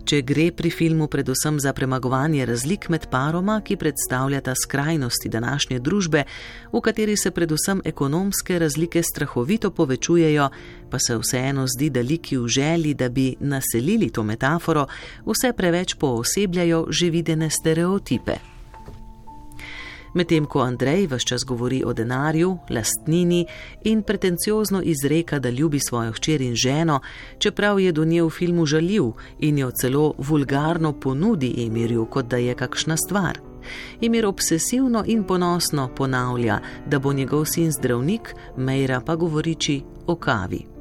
če 0.08 0.22
gre 0.24 0.46
pri 0.56 0.70
filmu 0.72 1.10
predvsem 1.12 1.60
za 1.60 1.74
premagovanje 1.76 2.46
razlik 2.48 2.88
med 2.90 3.10
paroma, 3.12 3.60
ki 3.62 3.76
predstavljata 3.76 4.54
skrajnosti 4.56 5.30
današnje 5.30 5.80
družbe, 5.84 6.24
v 6.72 6.82
kateri 6.82 7.18
se 7.18 7.32
predvsem 7.32 7.82
ekonomske 7.86 8.60
razlike 8.60 9.04
strahovito 9.04 9.72
povečujejo, 9.72 10.50
pa 10.90 11.00
se 11.00 11.18
vseeno 11.18 11.68
zdi, 11.68 11.90
da 11.90 12.02
liki 12.02 12.38
v 12.38 12.48
želji, 12.48 12.94
da 12.94 13.10
bi 13.10 13.34
naselili 13.40 14.10
to 14.10 14.24
metaforo, 14.24 14.88
vse 15.26 15.54
preveč 15.54 15.98
poosebljajo 16.00 16.86
že 16.90 17.10
videne 17.10 17.50
stereotipe. 17.50 18.57
Medtem 20.18 20.46
ko 20.50 20.64
Andrej 20.66 21.06
vse 21.08 21.28
čas 21.30 21.44
govori 21.46 21.84
o 21.86 21.94
denarju, 21.94 22.58
lastnini 22.70 23.46
in 23.84 24.02
pretenciozno 24.02 24.82
izreka, 24.82 25.40
da 25.40 25.50
ljubi 25.50 25.80
svojo 25.80 26.12
hčer 26.12 26.42
in 26.42 26.56
ženo, 26.56 27.00
čeprav 27.40 27.80
je 27.80 27.92
do 27.92 28.06
nje 28.06 28.24
v 28.24 28.30
filmu 28.30 28.66
žaljiv 28.66 29.12
in 29.40 29.58
jo 29.58 29.72
celo 29.82 30.14
vulgarno 30.18 30.94
ponudi 31.00 31.66
Emirju, 31.66 32.06
kot 32.06 32.26
da 32.26 32.38
je 32.38 32.56
kakšna 32.56 32.98
stvar. 32.98 33.40
Emir 34.02 34.26
obsesivno 34.26 35.04
in 35.08 35.24
ponosno 35.24 35.90
ponavlja, 35.96 36.60
da 36.86 37.00
bo 37.00 37.14
njegov 37.14 37.46
sin 37.46 37.72
zdravnik, 37.72 38.34
Mejra 38.58 39.02
pa 39.06 39.16
govoriči 39.16 39.82
o 40.08 40.16
kavi. 40.16 40.76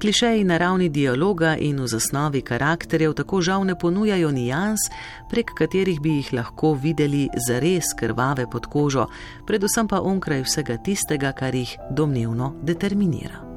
Klišeji 0.00 0.44
na 0.44 0.58
ravni 0.58 0.88
dialoga 0.88 1.56
in 1.56 1.80
v 1.80 1.86
zasnovi 1.86 2.42
karakterjev 2.42 3.14
tako 3.14 3.40
žal 3.40 3.64
ne 3.64 3.78
ponujajo 3.78 4.30
nijans, 4.30 4.90
prek 5.30 5.54
katerih 5.54 6.00
bi 6.00 6.18
jih 6.18 6.32
lahko 6.32 6.74
videli 6.74 7.28
zares 7.48 7.94
krvave 7.98 8.50
pod 8.50 8.66
kožo, 8.66 9.06
predvsem 9.46 9.88
pa 9.88 10.00
onkraj 10.00 10.42
vsega 10.42 10.76
tistega, 10.76 11.32
kar 11.32 11.54
jih 11.54 11.76
domnevno 11.90 12.54
determinira. 12.62 13.53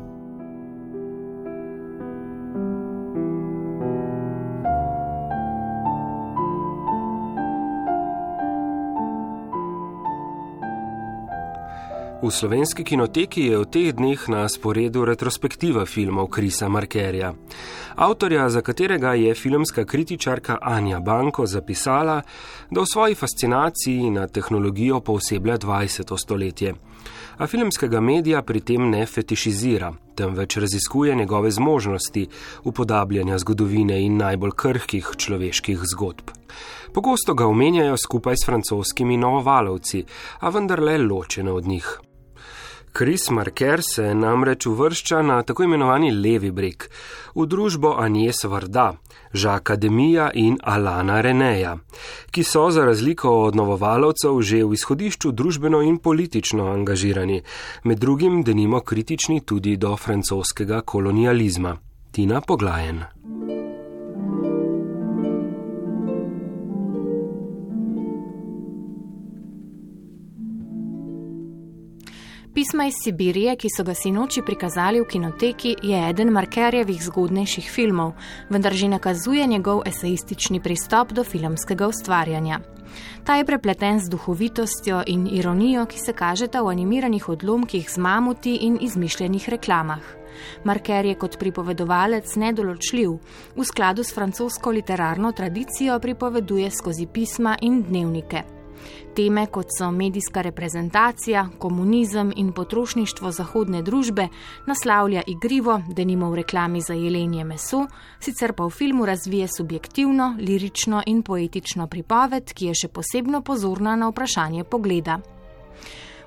V 12.17 12.31
slovenski 12.33 12.81
kinoteki 12.83 13.45
je 13.45 13.57
v 13.61 13.65
teh 13.69 13.93
dneh 13.93 14.17
na 14.25 14.49
sporedu 14.49 15.05
retrospektiva 15.05 15.85
filmov 15.85 16.33
Krisa 16.33 16.65
Markerja, 16.65 17.29
avtorja, 17.93 18.49
za 18.49 18.65
katerega 18.65 19.13
je 19.13 19.35
filmska 19.37 19.85
kritičarka 19.85 20.57
Anja 20.61 20.97
Banko 20.99 21.45
zapisala, 21.45 22.21
da 22.73 22.81
v 22.81 22.89
svoji 22.89 23.15
fascinaciji 23.15 24.09
na 24.09 24.25
tehnologijo 24.27 24.99
pooseblja 24.99 25.57
20. 25.57 26.17
stoletje. 26.17 26.73
A 27.37 27.47
filmskega 27.47 28.01
medija 28.01 28.41
pri 28.41 28.65
tem 28.65 28.89
ne 28.89 29.05
fetišizira, 29.05 29.93
temveč 30.15 30.57
raziskuje 30.57 31.15
njegove 31.15 31.51
zmožnosti 31.51 32.27
upodabljanja 32.63 33.37
zgodovine 33.37 34.01
in 34.01 34.17
najbolj 34.17 34.57
krhkih 34.57 35.13
človeških 35.17 35.85
zgodb. 35.93 36.33
Pogosto 36.93 37.33
ga 37.33 37.45
omenjajo 37.45 37.97
skupaj 37.97 38.35
s 38.41 38.45
francoskimi 38.45 39.17
novovalovci, 39.17 40.05
a 40.39 40.49
vendarle 40.49 40.97
ločene 40.97 41.51
od 41.51 41.67
njih. 41.67 41.99
Kris 42.91 43.29
Marker 43.29 43.81
se 43.83 44.15
namreč 44.15 44.65
uvršča 44.65 45.21
na 45.21 45.43
tako 45.43 45.63
imenovani 45.63 46.11
levi 46.11 46.51
breg, 46.51 46.83
v 47.35 47.45
družbo 47.45 47.95
Anjes 47.99 48.43
Varda, 48.43 48.93
Žaka 49.33 49.75
Demija 49.75 50.31
in 50.33 50.57
Alana 50.63 51.21
Reneja, 51.21 51.77
ki 52.31 52.43
so 52.43 52.69
za 52.71 52.85
razliko 52.85 53.33
od 53.43 53.55
novovalovcev 53.55 54.41
že 54.41 54.63
v 54.63 54.73
izhodišču 54.73 55.31
družbeno 55.31 55.81
in 55.81 55.97
politično 55.97 56.71
angažirani, 56.71 57.41
med 57.83 57.99
drugim 57.99 58.43
denimo 58.43 58.81
kritični 58.81 59.41
tudi 59.45 59.77
do 59.77 59.95
francoskega 59.97 60.81
kolonializma. 60.81 61.77
Tina 62.11 62.41
Poglajen. 62.41 63.03
Pisma 72.57 72.85
iz 72.85 72.93
Sibirije, 73.03 73.51
ki 73.55 73.69
so 73.69 73.83
ga 73.85 73.93
sinoči 73.93 74.41
prikazali 74.41 74.97
v 75.01 75.05
kinoteki, 75.05 75.75
je 75.83 75.97
eden 76.09 76.31
Markerjevih 76.33 77.03
zgodnejših 77.05 77.67
filmov, 77.69 78.15
vendar 78.49 78.73
že 78.73 78.87
nakazuje 78.89 79.45
njegov 79.47 79.83
esejistični 79.85 80.59
pristop 80.59 81.13
do 81.13 81.23
filmskega 81.23 81.87
ustvarjanja. 81.87 82.59
Ta 83.23 83.35
je 83.37 83.45
prepleten 83.45 83.99
z 83.99 84.09
duhovitostjo 84.09 85.03
in 85.05 85.27
ironijo, 85.27 85.85
ki 85.85 85.99
se 85.99 86.13
kažeta 86.13 86.61
v 86.61 86.73
animiranih 86.73 87.29
odlomkih 87.29 87.89
z 87.91 87.97
mamuti 87.97 88.55
in 88.55 88.81
izmišljenih 88.81 89.49
reklamah. 89.49 90.01
Marker 90.63 91.05
je 91.05 91.15
kot 91.15 91.37
pripovedovalec 91.37 92.35
nedoločljiv, 92.35 93.17
v 93.55 93.63
skladu 93.65 94.03
s 94.03 94.17
francosko 94.17 94.71
literarno 94.71 95.31
tradicijo 95.31 95.99
pripoveduje 95.99 96.71
skozi 96.71 97.05
pisma 97.05 97.57
in 97.61 97.83
dnevnike. 97.83 98.56
Teme 99.15 99.45
kot 99.47 99.71
so 99.77 99.91
medijska 99.91 100.41
reprezentacija, 100.41 101.47
komunizem 101.59 102.33
in 102.35 102.51
potrošništvo 102.51 103.31
zahodne 103.31 103.81
družbe 103.81 104.27
naslavlja 104.65 105.21
igrivo, 105.27 105.81
da 105.87 106.03
nima 106.03 106.29
v 106.29 106.35
reklami 106.35 106.81
za 106.81 106.93
jelenje 106.93 107.43
meso, 107.43 107.85
sicer 108.19 108.53
pa 108.53 108.65
v 108.65 108.69
filmu 108.69 109.05
razvije 109.05 109.47
subjektivno, 109.57 110.35
lirično 110.39 111.03
in 111.05 111.23
poetično 111.23 111.87
pripoved, 111.87 112.53
ki 112.53 112.65
je 112.65 112.75
še 112.83 112.87
posebno 112.87 113.41
pozorna 113.41 113.95
na 113.95 114.09
vprašanje 114.09 114.63
pogleda. 114.63 115.19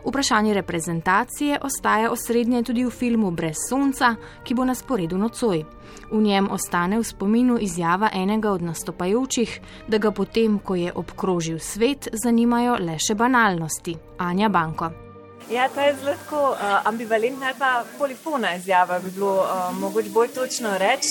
Vprašanje 0.04 0.54
reprezentacije 0.54 1.58
ostaja 1.62 2.10
osrednje 2.10 2.62
tudi 2.62 2.84
v 2.84 2.90
filmu 2.90 3.30
Brez 3.30 3.56
sonca, 3.68 4.14
ki 4.44 4.54
bo 4.54 4.64
na 4.64 4.74
sporedu 4.74 5.18
nocoj. 5.18 5.64
V 6.10 6.22
njem 6.22 6.50
ostane 6.50 6.98
v 6.98 7.04
spominu 7.04 7.58
izjava 7.60 8.10
enega 8.14 8.50
od 8.50 8.62
nastopajočih, 8.62 9.60
da 9.88 9.98
ga 9.98 10.10
potem, 10.10 10.58
ko 10.58 10.74
je 10.74 10.92
obkrožil 10.94 11.58
svet, 11.58 12.08
zanimajo 12.24 12.78
le 12.80 12.98
še 12.98 13.14
banalnosti. 13.14 13.96
Anja 14.18 14.48
Banko. 14.48 15.09
Ja, 15.50 15.68
to 15.68 15.80
je 15.80 15.96
zelo 15.96 16.12
uh, 16.50 16.58
ambivalentna 16.84 17.46
ali 17.46 17.58
pa 17.58 17.84
polifona 17.98 18.54
izjava, 18.54 18.98
bi 18.98 19.10
bilo 19.10 19.34
uh, 19.34 19.78
mogoče 19.78 20.08
bolj 20.08 20.28
točno 20.28 20.78
reči. 20.78 21.08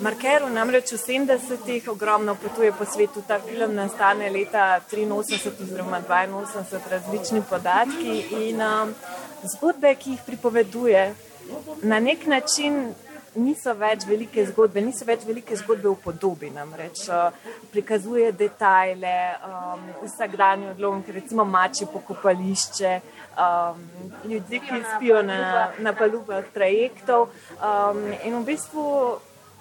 Markeru 0.00 0.50
namreč 0.50 0.92
v 0.92 0.96
70-ih 0.96 1.88
ogromno 1.88 2.34
potuje 2.34 2.72
po 2.72 2.84
svetu, 2.84 3.22
ta 3.28 3.40
film 3.40 3.74
nastane 3.74 4.30
leta 4.30 4.80
83 4.92 5.62
oziroma 5.62 6.00
82, 6.08 6.78
različni 6.90 7.42
podatki 7.50 8.24
in 8.30 8.62
um, 8.62 8.94
zgodbe, 9.42 9.94
ki 9.94 10.10
jih 10.10 10.20
pripoveduje, 10.26 11.14
na 11.82 12.00
nek 12.00 12.26
način 12.26 12.94
niso 13.38 13.74
več 13.78 14.06
velike 14.08 14.44
zgodbe, 14.50 14.82
niso 14.84 15.06
več 15.08 15.24
velike 15.28 15.56
zgodbe 15.56 15.88
v 15.88 15.96
podobi, 16.02 16.50
namreč 16.54 17.04
uh, 17.08 17.30
prikazuje 17.72 18.32
detajle, 18.32 19.14
um, 19.48 19.86
vsakdanje 20.02 20.72
odlomke, 20.74 21.14
recimo 21.14 21.46
mači 21.48 21.88
pokopališče, 21.92 22.92
um, 23.38 23.80
ljudi, 24.28 24.60
ki 24.66 24.82
spijo 24.96 25.22
na, 25.22 25.70
na 25.78 25.94
palubah 25.96 26.44
trajektov 26.54 27.28
um, 27.58 28.04
in 28.24 28.40
v 28.40 28.44
bistvu 28.52 28.86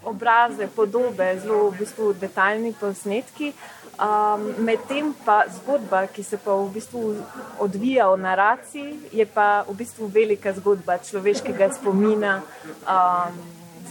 obraze, 0.04 0.68
podobe, 0.76 1.40
zelo 1.42 1.70
v 1.70 1.84
bistvu 1.84 2.14
detaljni 2.14 2.74
posnetki. 2.80 3.54
Um, 3.98 4.54
Medtem 4.62 5.10
pa 5.26 5.44
zgodba, 5.50 6.06
ki 6.08 6.24
se 6.24 6.38
pa 6.38 6.54
v 6.54 6.70
bistvu 6.70 7.16
odvija 7.60 8.06
v 8.12 8.20
naraciji, 8.22 8.92
je 9.12 9.26
pa 9.26 9.66
v 9.66 9.74
bistvu 9.74 10.08
velika 10.14 10.54
zgodba 10.54 11.00
človeškega 11.02 11.72
spomina, 11.80 12.42
um, 12.86 13.40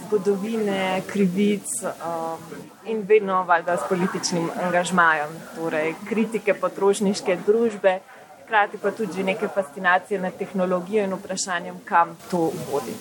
zgodovine, 0.05 1.01
krivic 1.07 1.67
um, 1.83 2.39
in 2.85 3.01
vedno 3.07 3.43
valjda 3.43 3.77
s 3.77 3.89
političnim 3.89 4.49
angažmajem, 4.63 5.29
torej 5.55 5.93
kritike 6.09 6.53
potrošniške 6.53 7.37
družbe, 7.45 7.99
hkrati 8.45 8.77
pa 8.77 8.91
tudi 8.91 9.23
neke 9.23 9.47
fascinacije 9.47 10.19
nad 10.19 10.37
tehnologijo 10.37 11.03
in 11.03 11.13
vprašanjem, 11.13 11.79
kam 11.85 12.17
to 12.31 12.51
vodi. 12.71 12.95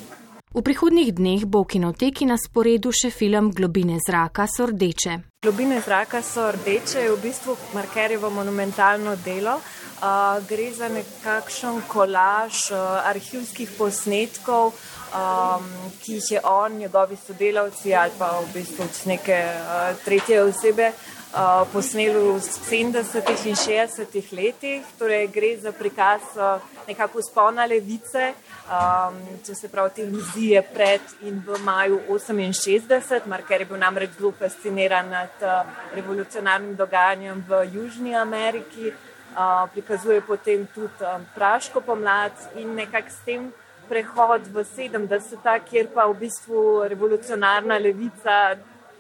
V 0.56 0.62
prihodnjih 0.64 1.12
dneh 1.12 1.44
bo 1.44 1.60
v 1.62 1.76
kinoteki 1.76 2.24
na 2.24 2.38
sporedu 2.40 2.88
še 2.88 3.10
film 3.12 3.50
Globine 3.52 3.98
zraka 4.00 4.46
so 4.48 4.64
rdeče. 4.70 5.18
Globine 5.44 5.82
zraka 5.84 6.22
so 6.24 6.46
rdeče 6.48 7.02
je 7.04 7.10
v 7.12 7.18
bistvu 7.20 7.56
Markerjevo 7.74 8.30
monumentalno 8.32 9.18
delo. 9.20 9.58
Uh, 9.96 10.44
gre 10.48 10.68
za 10.76 10.88
nekakšen 10.92 11.80
kolaž 11.88 12.68
uh, 12.68 13.08
arhivskih 13.08 13.70
posnetkov, 13.78 14.74
um, 15.16 15.68
ki 16.02 16.18
jih 16.18 16.30
je 16.36 16.40
on, 16.44 16.76
njegovi 16.76 17.16
sodelavci 17.16 17.94
ali 17.94 18.12
pa 18.18 18.28
v 18.40 18.50
bistvu 18.52 18.88
neke 19.08 19.38
uh, 19.40 19.96
tretje 20.04 20.42
osebe 20.42 20.90
uh, 20.92 21.64
posneli 21.72 22.12
v 22.12 22.36
70-ih 22.36 23.46
in 23.46 23.56
60-ih 23.56 24.32
letih. 24.32 24.84
Torej, 24.98 25.30
gre 25.32 25.56
za 25.64 25.72
prikaz 25.72 26.20
uh, 26.36 26.60
nekako 26.88 27.24
spona 27.24 27.64
levice 27.64 28.34
um, 28.70 29.16
to 29.46 29.54
se 29.54 29.68
pravi 29.68 29.90
te 29.94 30.02
iluzije 30.02 30.62
pred 30.62 31.00
in 31.22 31.42
v 31.46 31.58
maju 31.64 32.00
68, 32.08 33.26
Marker 33.26 33.60
je 33.60 33.66
bil 33.66 33.78
namreč 33.78 34.10
zelo 34.18 34.32
fasciniran 34.38 35.08
nad 35.08 35.42
uh, 35.42 35.66
revolucionarnim 35.94 36.76
dogajanjem 36.76 37.44
v 37.48 37.64
Južni 37.72 38.16
Ameriki, 38.16 38.92
uh, 39.36 39.70
prikazuje 39.72 40.20
potem 40.20 40.66
tudi 40.74 41.04
um, 41.04 41.26
Praško 41.34 41.80
pomlad 41.80 42.32
in 42.56 42.74
nekako 42.74 43.10
s 43.10 43.20
tem 43.24 43.52
prehod 43.88 44.48
v 44.50 44.64
70-ta, 44.64 45.58
kjer 45.58 45.92
pa 45.94 46.06
v 46.06 46.18
bistvu 46.26 46.88
revolucionarna 46.88 47.78
levica 47.78 48.56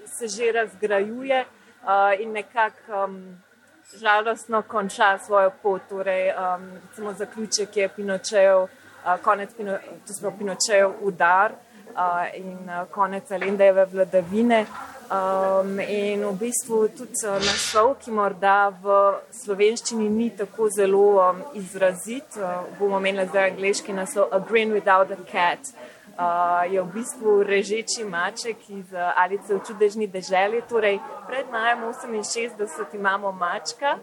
se 0.06 0.28
že 0.28 0.52
razgrajuje 0.52 1.44
uh, 1.44 2.20
in 2.20 2.32
nekako 2.32 3.04
um, 3.04 3.38
žalostno 3.96 4.62
konča 4.62 5.18
svojo 5.18 5.50
pot. 5.62 5.82
Torej, 5.88 6.30
um, 6.30 6.70
recimo 6.88 7.12
zaključek 7.12 7.76
je 7.76 7.88
Pinočev 7.88 8.68
konec 9.22 9.50
Pinočejev 10.38 10.90
udar 11.00 11.52
in 12.34 12.70
konec 12.90 13.30
Alendejeve 13.30 13.84
vladavine. 13.84 14.66
Um, 15.06 15.78
in 15.78 16.24
v 16.26 16.34
bistvu 16.34 16.88
tudi 16.90 17.14
naslov, 17.22 17.92
ki 18.02 18.10
morda 18.10 18.74
v 18.74 18.96
slovenščini 19.30 20.08
ni 20.10 20.32
tako 20.34 20.66
zelo 20.66 21.20
um, 21.22 21.44
izrazit, 21.54 22.34
uh, 22.40 22.66
bomo 22.74 22.98
imeli 22.98 23.22
zdaj 23.28 23.52
angliški 23.52 23.94
naslov 23.94 24.34
A 24.34 24.40
Green 24.42 24.74
Without 24.74 25.12
a 25.14 25.18
Cat. 25.30 25.70
Uh, 26.18 26.66
je 26.66 26.82
v 26.82 26.90
bistvu 26.90 27.44
režeči 27.46 28.02
maček 28.02 28.66
iz 28.66 28.90
Alice 29.14 29.54
v 29.54 29.60
čudežni 29.62 30.10
deželi. 30.10 30.64
Torej, 30.66 30.98
pred 31.30 31.46
majem 31.54 31.86
68 31.86 32.98
imamo 32.98 33.30
mačka, 33.30 34.00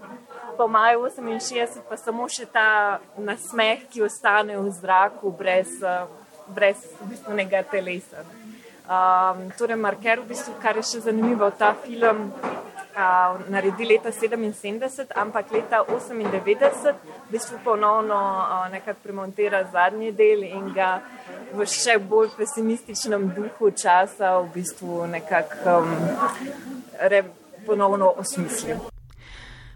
po 0.55 0.69
maju 0.71 1.11
68 1.11 1.83
pa 1.89 1.99
samo 1.99 2.29
še 2.31 2.47
ta 2.47 3.01
nasmeh, 3.19 3.89
ki 3.91 4.07
ostane 4.07 4.55
v 4.55 4.71
zraku 4.71 5.35
brez, 5.35 5.83
uh, 5.83 6.07
brez 6.47 6.79
v 7.01 7.11
bistvu 7.11 7.35
nekega 7.35 7.67
telesa. 7.67 8.23
Um, 8.83 9.51
torej, 9.57 9.75
Marker, 9.79 10.19
v 10.19 10.27
bistvu, 10.33 10.53
kar 10.59 10.75
je 10.75 10.83
še 10.83 10.99
zanimivo, 11.05 11.47
ta 11.55 11.71
film 11.85 12.33
uh, 12.35 13.39
naredi 13.47 13.87
leta 13.87 14.11
77, 14.11 15.07
ampak 15.15 15.55
leta 15.55 15.79
98 15.87 16.91
v 16.91 17.31
bistvu 17.31 17.61
ponovno 17.63 18.19
uh, 18.19 18.67
nekako 18.75 18.99
premontira 19.03 19.63
zadnji 19.71 20.11
del 20.11 20.43
in 20.43 20.73
ga 20.75 20.99
v 21.55 21.63
še 21.63 21.95
bolj 21.95 22.35
pesimističnem 22.35 23.31
duhu 23.31 23.71
časa 23.71 24.35
v 24.43 24.51
bistvu 24.51 25.07
nekako 25.07 25.79
um, 25.79 27.31
ponovno 27.63 28.11
osmisli. 28.19 28.92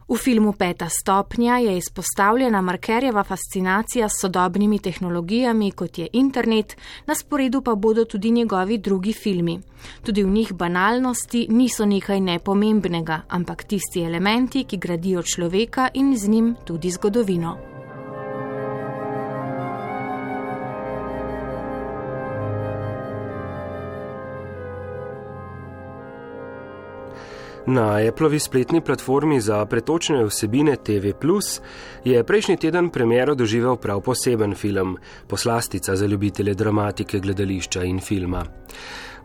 V 0.10 0.16
filmu 0.16 0.54
Peta 0.54 0.88
stopnja 0.90 1.58
je 1.58 1.78
izpostavljena 1.78 2.62
Markerjeva 2.62 3.24
fascinacija 3.24 4.10
s 4.10 4.22
sodobnimi 4.22 4.80
tehnologijami, 4.80 5.72
kot 5.72 5.98
je 5.98 6.08
internet, 6.14 6.78
na 7.06 7.16
sporedu 7.16 7.62
pa 7.62 7.76
bodo 7.76 8.06
tudi 8.06 8.32
njegovi 8.32 8.78
drugi 8.78 9.14
filmi. 9.14 9.60
Tudi 10.04 10.24
v 10.24 10.30
njih 10.30 10.54
banalnosti 10.54 11.48
niso 11.50 11.86
nekaj 11.86 12.20
nepomembnega, 12.20 13.22
ampak 13.28 13.64
tisti 13.64 14.04
elementi, 14.04 14.64
ki 14.64 14.78
gradijo 14.78 15.24
človeka 15.24 15.90
in 15.94 16.18
z 16.18 16.28
njim 16.28 16.56
tudi 16.66 16.92
zgodovino. 16.92 17.77
Na 27.70 28.00
Appleovi 28.10 28.40
spletni 28.40 28.82
platformi 28.82 29.42
za 29.42 29.66
pretočne 29.66 30.22
vsebine 30.26 30.76
TV 30.76 31.12
Plus 31.20 31.60
je 32.06 32.24
prejšnji 32.24 32.56
teden 32.58 32.90
premjero 32.90 33.36
doživel 33.36 33.76
prav 33.76 34.00
poseben 34.02 34.56
film, 34.56 34.98
poslastica 35.28 35.96
za 35.96 36.06
ljubitele 36.06 36.54
dramatike, 36.54 37.20
gledališča 37.20 37.84
in 37.84 38.00
filma. 38.00 38.46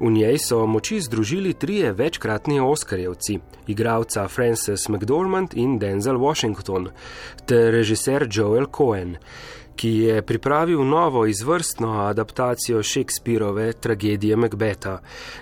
V 0.00 0.10
njej 0.10 0.38
so 0.38 0.66
moči 0.66 1.00
združili 1.00 1.52
trije 1.54 1.92
večkratni 1.92 2.60
Oscarjevci, 2.60 3.38
igralca 3.66 4.28
Frances 4.28 4.88
McDormand 4.88 5.54
in 5.54 5.78
Denzel 5.78 6.18
Washington, 6.18 6.88
ter 7.46 7.70
režiser 7.70 8.26
Joel 8.30 8.66
Cohen 8.76 9.16
ki 9.82 9.98
je 9.98 10.22
pripravil 10.22 10.84
novo 10.84 11.26
izvrstno 11.26 12.00
adaptacijo 12.00 12.82
Shakespeareove 12.82 13.72
tragedije 13.72 14.36
Macbeta, 14.36 14.98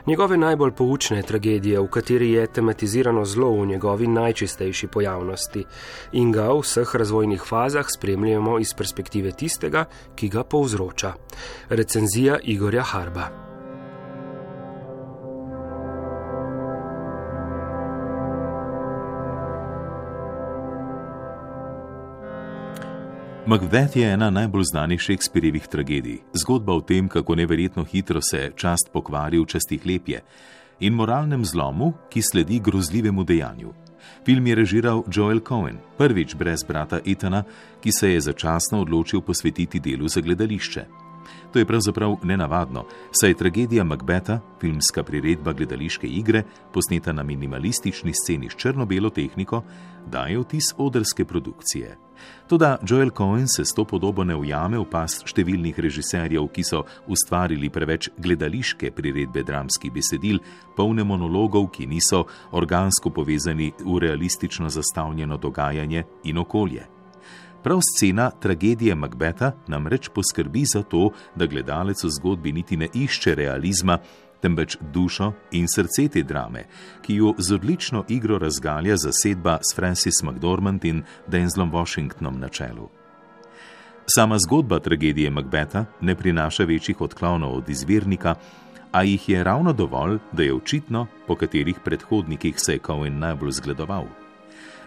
njegove 0.07 0.37
najbolj 0.37 0.73
poučne 0.73 1.23
tragedije, 1.23 1.81
v 1.81 1.87
kateri 1.87 2.31
je 2.33 2.47
tematizirano 2.47 3.25
zlo 3.25 3.51
v 3.51 3.67
njegovi 3.67 4.07
najčistejši 4.07 4.87
pojavnosti 4.87 5.65
in 6.13 6.33
ga 6.33 6.49
v 6.53 6.63
vseh 6.63 6.97
razvojnih 6.97 7.43
fazah 7.49 7.87
spremljamo 7.97 8.59
iz 8.59 8.75
perspektive 8.75 9.33
tistega, 9.33 9.85
ki 10.17 10.29
ga 10.29 10.45
povzroča. 10.45 11.13
Recenzija 11.69 12.39
Igorja 12.43 12.83
Harba. 12.83 13.50
Macbeth 23.47 23.97
je 23.97 24.13
ena 24.13 24.31
najbolj 24.31 24.65
znanih 24.65 25.01
Shakespearjevih 25.03 25.67
tragedij, 25.67 26.19
zgodba 26.33 26.73
o 26.73 26.81
tem, 26.81 27.09
kako 27.09 27.35
neverjetno 27.35 27.85
hitro 27.85 28.21
se 28.21 28.53
čast 28.57 28.91
pokvari 28.93 29.39
v 29.39 29.47
častih 29.47 29.87
lepje 29.87 30.21
in 30.81 30.95
moralnem 30.95 31.45
zlomu, 31.45 31.93
ki 32.11 32.23
sledi 32.23 32.61
grozljivemu 32.61 33.25
dejanju. 33.25 33.73
Film 34.25 34.47
je 34.47 34.55
režiral 34.55 35.03
Joel 35.13 35.41
Cohen, 35.41 35.79
prvič 35.99 36.35
brez 36.35 36.65
brata 36.65 37.01
Etana, 37.07 37.43
ki 37.81 37.93
se 37.93 38.13
je 38.13 38.21
začasno 38.21 38.81
odločil 38.81 39.21
posvetiti 39.21 39.81
delu 39.81 40.09
za 40.09 40.21
gledališče. 40.21 40.85
To 41.53 41.59
je 41.59 41.67
pravzaprav 41.67 42.17
nenavadno, 42.23 42.85
saj 43.13 43.31
je 43.31 43.35
tragedija 43.35 43.85
Macbeta, 43.85 44.41
filmska 44.61 45.03
priredba 45.03 45.53
gledališke 45.53 46.07
igre, 46.07 46.43
posneta 46.73 47.13
na 47.13 47.23
minimalistični 47.23 48.13
sceni 48.15 48.51
s 48.51 48.57
črno-belo 48.57 49.11
tehniko, 49.11 49.63
daje 50.07 50.39
vtis 50.39 50.75
odrske 50.79 51.25
produkcije. 51.25 52.10
Toda 52.49 52.79
Joel 52.83 53.11
Cohen 53.11 53.49
se 53.49 53.65
s 53.65 53.75
to 53.75 53.85
podobo 53.85 54.25
ne 54.25 54.35
ujame 54.35 54.79
v 54.79 54.87
pas 54.91 55.21
številnih 55.25 55.79
režiserjev, 55.79 56.49
ki 56.51 56.65
so 56.67 56.85
ustvarili 57.07 57.71
preveč 57.71 58.11
gledališke 58.19 58.91
priredbe 58.91 59.45
dramskih 59.47 59.93
besedil, 59.93 60.41
polne 60.77 61.05
monologov, 61.05 61.71
ki 61.71 61.87
niso 61.87 62.25
organsko 62.53 63.11
povezani 63.11 63.73
v 63.79 63.99
realistično 64.03 64.69
zastavljeno 64.69 65.39
dogajanje 65.39 66.05
in 66.25 66.39
okolje. 66.39 66.87
Prav 67.63 67.81
scena 67.85 68.31
tragedije 68.31 68.95
Macbeta 68.95 69.53
namreč 69.69 70.09
poskrbi 70.09 70.65
za 70.65 70.83
to, 70.83 71.11
da 71.37 71.47
gledalec 71.47 72.05
v 72.05 72.09
zgodbi 72.09 72.53
niti 72.53 72.77
ne 72.77 72.89
išče 72.95 73.35
realizma, 73.35 73.99
temveč 74.43 74.77
dušo 74.93 75.33
in 75.53 75.67
srce 75.69 76.09
te 76.09 76.23
drame, 76.23 76.65
ki 77.03 77.15
jo 77.15 77.35
z 77.39 77.55
odlično 77.55 78.05
igro 78.09 78.39
razgalja 78.39 78.97
zasedba 78.97 79.59
s 79.63 79.77
Francis 79.77 80.23
McDormand 80.23 80.85
in 80.85 81.03
Denzlom 81.27 81.73
Washingtonom 81.73 82.39
na 82.39 82.49
čelu. 82.49 82.89
Sama 84.07 84.39
zgodba 84.39 84.79
tragedije 84.79 85.31
Macbeta 85.31 85.85
ne 86.01 86.15
prinaša 86.15 86.65
večjih 86.65 87.01
odklonov 87.01 87.57
od 87.57 87.69
izvirnika, 87.69 88.35
a 88.93 89.03
jih 89.03 89.29
je 89.29 89.45
ravno 89.45 89.73
dovolj, 89.73 90.19
da 90.33 90.43
je 90.43 90.55
očitno, 90.55 91.07
po 91.27 91.35
katerih 91.35 91.79
predhodnikih 91.85 92.55
se 92.59 92.73
je 92.73 92.79
Cohen 92.87 93.19
najbolj 93.19 93.51
zgledoval. 93.51 94.07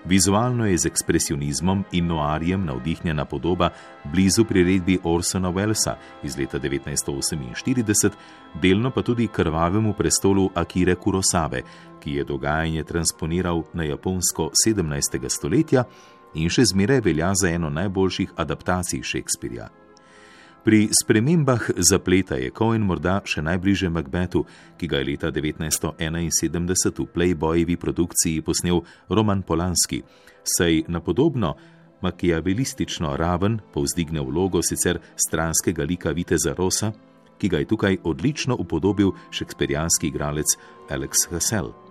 Vizualno 0.06 0.66
je 0.66 0.78
z 0.78 0.86
ekspresionizmom 0.86 1.84
in 1.92 2.08
noarjem 2.08 2.66
navdihnjena 2.66 3.26
podoba 3.26 3.70
blizu 4.04 4.46
priredbi 4.46 5.00
Orsona 5.04 5.52
Wellsa 5.52 5.96
iz 6.24 6.38
leta 6.38 6.60
1948, 6.60 8.10
delno 8.62 8.92
pa 8.92 9.02
tudi 9.02 9.28
krvavemu 9.28 9.94
prestolu 9.94 10.50
Akire 10.56 10.96
Kurosave, 10.96 11.62
ki 12.00 12.12
je 12.12 12.24
dogajanje 12.24 12.84
transponiral 12.84 13.63
na 13.74 13.84
japonsko 13.84 14.50
17. 14.68 15.30
stoletja 15.30 15.84
in 16.34 16.50
še 16.50 16.66
zmeraj 16.66 17.02
velja 17.02 17.32
za 17.36 17.50
eno 17.50 17.70
najboljših 17.70 18.34
adaptacij 18.36 19.04
Shakespearja. 19.04 19.83
Pri 20.63 20.88
spremembah 20.95 21.76
zapleta 21.76 22.39
je 22.39 22.47
Cohen 22.56 22.88
morda 22.88 23.17
še 23.28 23.43
najbliže 23.43 23.89
Macbethu, 23.91 24.45
ki 24.80 24.88
ga 24.88 25.02
je 25.02 25.08
leta 25.12 25.28
1971 25.28 27.04
v 27.04 27.08
Playboyevi 27.12 27.76
produkciji 27.76 28.39
posnel 28.39 28.80
Roman 29.12 29.43
Polanski, 29.43 29.99
saj 30.39 30.88
na 30.88 31.04
podobno 31.04 31.60
makiavelistično 31.99 33.12
raven 33.19 33.60
povzdigne 33.76 34.23
vlogo 34.23 34.63
sicer 34.63 35.04
stranskega 35.19 35.84
lika 35.84 36.15
Viteza 36.15 36.56
Rosa, 36.56 36.95
ki 37.36 37.52
ga 37.52 37.60
je 37.60 37.67
tukaj 37.67 37.99
odlično 38.08 38.56
upodobil 38.56 39.12
šeksperijanski 39.36 40.15
igralec 40.15 40.47
Alex 40.88 41.28
Hassel. 41.28 41.83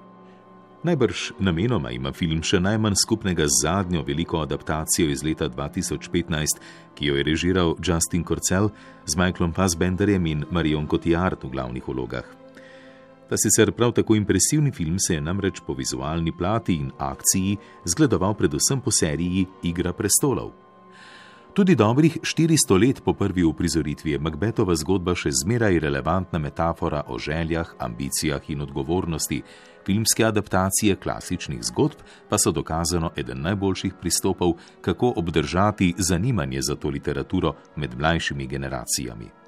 Najbrž 0.83 1.39
namenoma 1.39 1.93
ima 1.95 2.11
film 2.11 2.41
še 2.43 2.59
najmanj 2.59 2.97
skupnega 2.99 3.45
z 3.47 3.61
zadnjo 3.63 4.01
veliko 4.03 4.41
adaptacijo 4.43 5.13
iz 5.13 5.21
leta 5.23 5.47
2015, 5.47 6.59
ki 6.99 7.07
jo 7.07 7.19
je 7.21 7.27
režiral 7.29 7.77
Justin 7.79 8.25
Korcel 8.27 8.67
z 9.07 9.15
Michaelom 9.15 9.55
Fassbenderjem 9.55 10.27
in 10.27 10.43
Marion 10.51 10.89
Cotillard 10.91 11.45
v 11.47 11.53
glavnih 11.55 11.87
vlogah. 11.87 12.27
Ta 13.31 13.39
sicer 13.39 13.71
prav 13.71 13.95
tako 13.95 14.19
impresivni 14.19 14.75
film 14.75 14.99
se 14.99 15.15
je 15.15 15.23
namreč 15.23 15.63
po 15.63 15.79
vizualni 15.79 16.35
plati 16.35 16.75
in 16.83 16.91
akciji 16.99 17.55
zgledoval 17.87 18.35
predvsem 18.35 18.83
po 18.83 18.91
seriji 18.91 19.47
Igra 19.63 19.95
prestolov. 19.95 20.51
Tudi 21.55 21.75
dobrih 21.75 22.19
400 22.23 22.81
let 22.81 23.01
po 23.05 23.13
prvi 23.13 23.45
uprizoritvi 23.45 24.11
je 24.11 24.19
Macbethova 24.19 24.73
zgodba 24.75 25.13
še 25.15 25.29
zmeraj 25.37 25.77
relevantna 25.85 26.39
metafora 26.41 27.03
o 27.07 27.19
željah, 27.19 27.75
ambicijah 27.79 28.49
in 28.49 28.63
odgovornosti. 28.65 29.43
Filmske 29.85 30.25
adaptacije 30.25 30.97
klasičnih 30.97 31.61
zgodb 31.63 32.01
pa 32.29 32.39
so 32.39 32.55
dokazano 32.57 33.11
eden 33.17 33.43
najboljših 33.43 34.01
pristopov, 34.01 34.57
kako 34.81 35.13
obdržati 35.17 35.93
zanimanje 35.99 36.63
za 36.63 36.77
to 36.77 36.89
literaturo 36.89 37.53
med 37.77 37.99
mlajšimi 37.99 38.47
generacijami. 38.47 39.42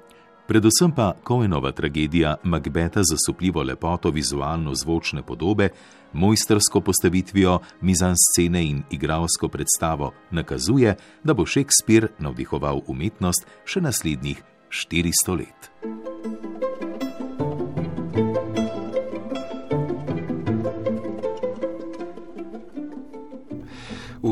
Predvsem 0.47 0.91
pa 0.91 1.13
Koenova 1.23 1.71
tragedija 1.71 2.35
Macbeta 2.43 3.01
za 3.03 3.15
supljivo 3.25 3.63
lepoto 3.63 4.09
vizualno-zvočne 4.09 5.21
podobe, 5.21 5.69
mojstersko 6.13 6.81
postavitvijo 6.81 7.59
mizanscene 7.81 8.65
in 8.65 8.83
igralsko 8.91 9.47
predstavo 9.47 10.11
nakazuje, 10.31 10.95
da 11.23 11.33
bo 11.33 11.45
Shakespeare 11.45 12.07
navdihoval 12.19 12.81
umetnost 12.87 13.47
še 13.65 13.81
naslednjih 13.81 14.43
400 14.69 15.37
let. 15.37 16.54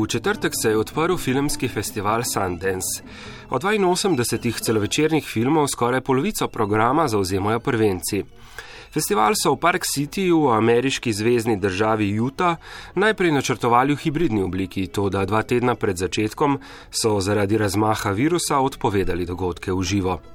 V 0.04 0.08
četrtek 0.08 0.52
se 0.62 0.68
je 0.68 0.76
odprl 0.78 1.16
filmski 1.16 1.68
festival 1.68 2.22
Sundance. 2.32 3.02
Od 3.50 3.62
82 3.62 4.60
celovečernih 4.60 5.24
filmov 5.24 5.66
skoraj 5.72 6.00
polovico 6.00 6.48
programa 6.48 7.08
zauzemajo 7.08 7.60
prvenci. 7.60 8.24
Festival 8.92 9.32
so 9.32 9.54
v 9.54 9.60
Park 9.60 9.88
Cityju 9.88 10.44
v 10.44 10.52
ameriški 10.52 11.12
zvezdni 11.12 11.56
državi 11.56 12.20
Utah 12.20 12.60
najprej 12.94 13.32
načrtovali 13.32 13.96
v 13.96 14.02
hibridni 14.04 14.42
obliki, 14.42 14.86
to 14.86 15.08
da 15.08 15.24
dva 15.24 15.42
tedna 15.42 15.74
pred 15.74 15.96
začetkom 15.96 16.60
so 16.90 17.20
zaradi 17.20 17.56
razmaha 17.56 18.12
virusa 18.12 18.60
odpovedali 18.60 19.24
dogodke 19.24 19.72
v 19.72 19.82
živo. 19.82 20.33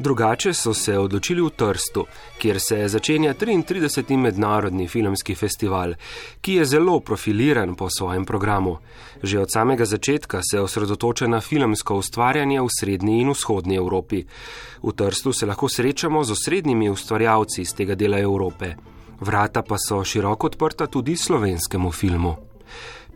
Drugače 0.00 0.54
so 0.54 0.74
se 0.74 0.98
odločili 0.98 1.42
v 1.42 1.50
Trstu, 1.50 2.06
kjer 2.38 2.60
se 2.60 2.88
začenja 2.88 3.34
33. 3.34 4.16
mednarodni 4.16 4.88
filmski 4.88 5.34
festival, 5.34 5.94
ki 6.40 6.54
je 6.54 6.64
zelo 6.64 7.00
profiliran 7.00 7.74
po 7.74 7.90
svojem 7.90 8.24
programu. 8.24 8.78
Že 9.22 9.40
od 9.40 9.52
samega 9.52 9.84
začetka 9.84 10.40
se 10.42 10.60
osredotoča 10.60 11.26
na 11.26 11.40
filmsko 11.40 11.94
ustvarjanje 12.00 12.60
v 12.60 12.68
srednji 12.80 13.20
in 13.20 13.30
vzhodni 13.30 13.76
Evropi. 13.76 14.24
V 14.82 14.92
Trstu 14.92 15.32
se 15.32 15.46
lahko 15.46 15.68
srečamo 15.68 16.24
z 16.24 16.32
osrednjimi 16.32 16.90
ustvarjalci 16.90 17.62
iz 17.62 17.74
tega 17.74 17.94
dela 17.94 18.18
Evrope. 18.18 18.74
Vrata 19.20 19.62
pa 19.62 19.76
so 19.78 20.04
široko 20.04 20.46
odprta 20.46 20.86
tudi 20.86 21.16
slovenskemu 21.16 21.92
filmu. 21.92 22.36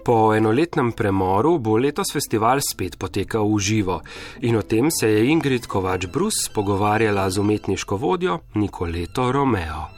Po 0.04 0.34
enoletnem 0.36 0.92
premoru 0.92 1.58
bo 1.58 1.78
letos 1.80 2.12
festival 2.12 2.60
spet 2.60 2.98
potekal 3.00 3.48
v 3.48 3.56
živo 3.56 3.96
in 4.44 4.56
o 4.56 4.62
tem 4.62 4.90
se 4.92 5.08
je 5.08 5.32
Ingrid 5.32 5.64
Kovač 5.64 6.04
Brus 6.12 6.44
pogovarjala 6.52 7.24
z 7.30 7.40
umetniško 7.40 7.96
vodjo 7.96 8.38
Nikoleto 8.54 9.32
Romeo. 9.32 9.88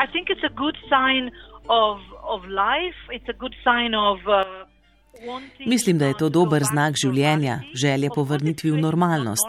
I 0.00 0.06
think 0.08 0.32
it's 0.32 0.44
a 0.44 0.54
good 0.56 0.76
sign 0.88 1.28
of, 1.68 2.00
of 2.24 2.48
life. 2.48 2.96
It's 3.12 3.28
a 3.28 3.36
good 3.36 3.52
sign 3.60 3.92
of 3.92 4.24
uh, 4.24 4.66
Mislim, 5.66 5.98
da 5.98 6.06
je 6.06 6.16
to 6.18 6.28
dober 6.28 6.64
znak 6.64 6.94
življenja, 6.96 7.60
želja 7.74 8.10
po 8.14 8.22
vrnitvi 8.24 8.70
v 8.70 8.80
normalnost. 8.80 9.48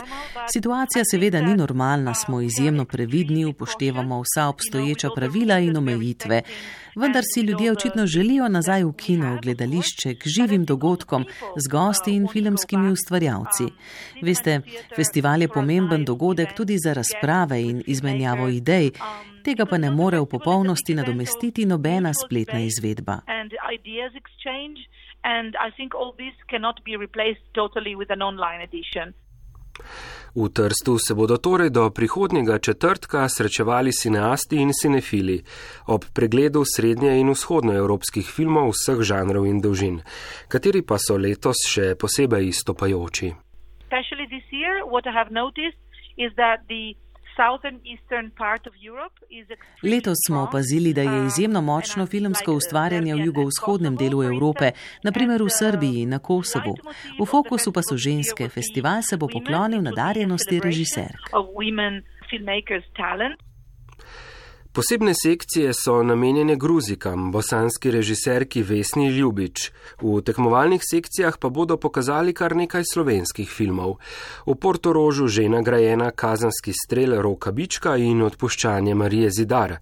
Situacija 0.54 1.04
seveda 1.12 1.42
ni 1.42 1.56
normalna, 1.56 2.14
smo 2.14 2.42
izjemno 2.42 2.86
previdni, 2.86 3.46
upoštevamo 3.46 4.22
vsa 4.22 4.48
obstoječa 4.48 5.10
pravila 5.16 5.60
in 5.60 5.78
omejitve. 5.78 6.42
Vendar 6.96 7.24
si 7.34 7.42
ljudje 7.42 7.72
očitno 7.72 8.08
želijo 8.08 8.48
nazaj 8.50 8.84
v 8.84 8.94
kino, 8.94 9.36
v 9.36 9.42
gledališče, 9.42 10.16
k 10.16 10.24
živim 10.26 10.66
dogodkom, 10.66 11.26
z 11.56 11.72
gosti 11.72 12.16
in 12.16 12.28
filmskimi 12.28 12.92
ustvarjalci. 12.92 13.68
Veste, 14.22 14.62
festival 14.96 15.42
je 15.42 15.48
pomemben 15.48 16.06
dogodek 16.06 16.56
tudi 16.58 16.78
za 16.78 16.94
razprave 16.94 17.62
in 17.62 17.84
izmenjavo 17.88 18.48
idej, 18.48 18.92
tega 19.44 19.66
pa 19.66 19.78
ne 19.78 19.92
more 19.92 20.20
v 20.20 20.26
popolnosti 20.26 20.96
nadomestiti 20.96 21.66
nobena 21.66 22.14
spletna 22.14 22.60
izvedba. 22.60 23.22
And 25.36 25.52
I 25.68 25.70
think 25.78 25.92
all 25.94 26.14
this 26.24 26.36
cannot 26.52 26.78
be 26.88 26.96
replaced 26.96 27.44
totally 27.54 27.96
with 28.00 28.12
an 28.12 28.22
online 28.22 28.62
edition. 28.64 29.14
V 30.36 30.50
Trstu 30.50 30.98
se 31.00 31.14
bodo 31.14 31.38
torej 31.38 31.70
do 31.70 31.90
prihodnjega 31.90 32.60
četrtka 32.60 33.30
srečevali 33.30 33.92
cineasti 33.92 34.56
in 34.56 34.72
cinefili 34.82 35.44
ob 35.88 36.06
pregledu 36.14 36.64
srednje 36.76 37.20
in 37.20 37.30
vzhodnoevropskih 37.30 38.28
filmov 38.36 38.72
vseh 38.72 39.02
žanrov 39.02 39.46
in 39.46 39.62
dolžin, 39.62 40.02
kateri 40.48 40.82
pa 40.82 40.98
so 41.02 41.18
letos 41.18 41.58
še 41.74 41.96
posebej 42.00 42.48
izstopajoči. 42.54 43.34
Letos 49.84 50.18
smo 50.28 50.42
opazili, 50.42 50.94
da 50.94 51.02
je 51.02 51.26
izjemno 51.26 51.62
močno 51.62 52.06
filmsko 52.06 52.54
ustvarjanje 52.54 53.16
v 53.16 53.26
jugovzhodnem 53.26 53.96
delu 53.96 54.24
Evrope, 54.24 54.72
naprimer 55.04 55.44
v 55.44 55.50
Srbiji 55.50 56.02
in 56.02 56.10
na 56.10 56.20
Kosovu. 56.20 56.76
V 57.20 57.26
fokusu 57.26 57.74
pa 57.74 57.82
so 57.82 57.98
ženske. 57.98 58.50
Festival 58.50 59.02
se 59.02 59.18
bo 59.18 59.28
poklonil 59.28 59.82
nadarjenosti 59.82 60.60
režiser. 60.60 61.12
Posebne 64.78 65.14
sekcije 65.14 65.72
so 65.74 66.04
namenjene 66.04 66.56
Gruzikam, 66.56 67.32
bosanski 67.32 67.92
režiserki 67.92 68.62
Vesni 68.64 69.08
Ljubič. 69.10 69.72
V 70.02 70.22
tekmovalnih 70.22 70.82
sekcijah 70.92 71.38
pa 71.42 71.50
bodo 71.50 71.78
pokazali 71.78 72.34
kar 72.34 72.56
nekaj 72.56 72.84
slovenskih 72.94 73.50
filmov. 73.50 73.96
V 74.46 74.56
Portorožu 74.56 75.28
že 75.28 75.50
nagrajena 75.50 76.12
kazanski 76.12 76.74
strel 76.74 77.18
Roka 77.22 77.52
Bička 77.52 77.96
in 77.98 78.22
odpuščanje 78.22 78.96
Marije 78.96 79.32
Zidar. 79.32 79.76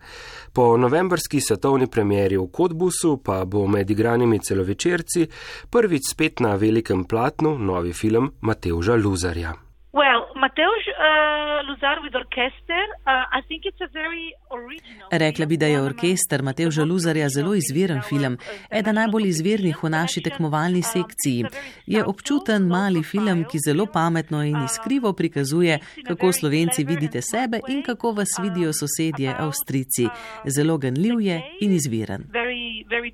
Po 0.54 0.78
novembrski 0.78 1.42
svetovni 1.42 1.92
premjeri 1.92 2.38
v 2.38 2.48
Kotbusu 2.48 3.18
pa 3.18 3.44
bo 3.46 3.68
med 3.68 3.92
igranimi 3.92 4.40
celovečerci 4.40 5.28
prvič 5.70 6.12
spet 6.12 6.40
na 6.40 6.56
velikem 6.56 7.04
platnu 7.04 7.58
novi 7.60 7.94
film 7.94 8.32
Mateuža 8.42 8.96
Luzarja. 8.96 9.56
Well, 9.96 10.25
Mateusz 10.56 10.88
uh, 10.88 11.68
Luzar 11.68 11.98
with 12.02 12.16
orchestra, 12.16 12.80
uh, 13.06 13.38
I 13.38 13.42
think 13.48 13.66
it's 13.66 13.82
a 13.82 13.90
very 13.92 14.32
original. 14.52 15.08
Rekla 15.12 15.46
bi, 15.46 15.58
da 15.58 15.66
je 15.66 15.82
orkester 15.82 16.44
Mateuža 16.44 16.84
Luzarja 16.84 17.30
zelo 17.30 17.56
izviren 17.56 18.02
film, 18.02 18.38
eden 18.72 18.96
najbolj 18.96 19.28
izvirnih 19.28 19.84
v 19.84 19.90
naši 19.90 20.24
tekmovalni 20.24 20.82
sekciji. 20.82 21.46
Je 21.86 22.06
občuten 22.06 22.68
mali 22.68 23.04
film, 23.04 23.44
ki 23.52 23.60
zelo 23.68 23.86
pametno 23.86 24.44
in 24.44 24.56
iskrivo 24.64 25.14
prikazuje, 25.14 25.80
kako 26.08 26.32
slovenci 26.32 26.84
vidite 26.84 27.22
sebe 27.22 27.60
in 27.68 27.84
kako 27.84 28.12
vas 28.12 28.40
vidijo 28.40 28.74
sosedje 28.74 29.36
Avstrici. 29.38 30.08
Zelo 30.46 30.78
ganljiv 30.78 31.22
je 31.22 31.42
in 31.62 31.72
izviren. 31.72 32.24
Very, 32.32 32.88
very 32.90 33.12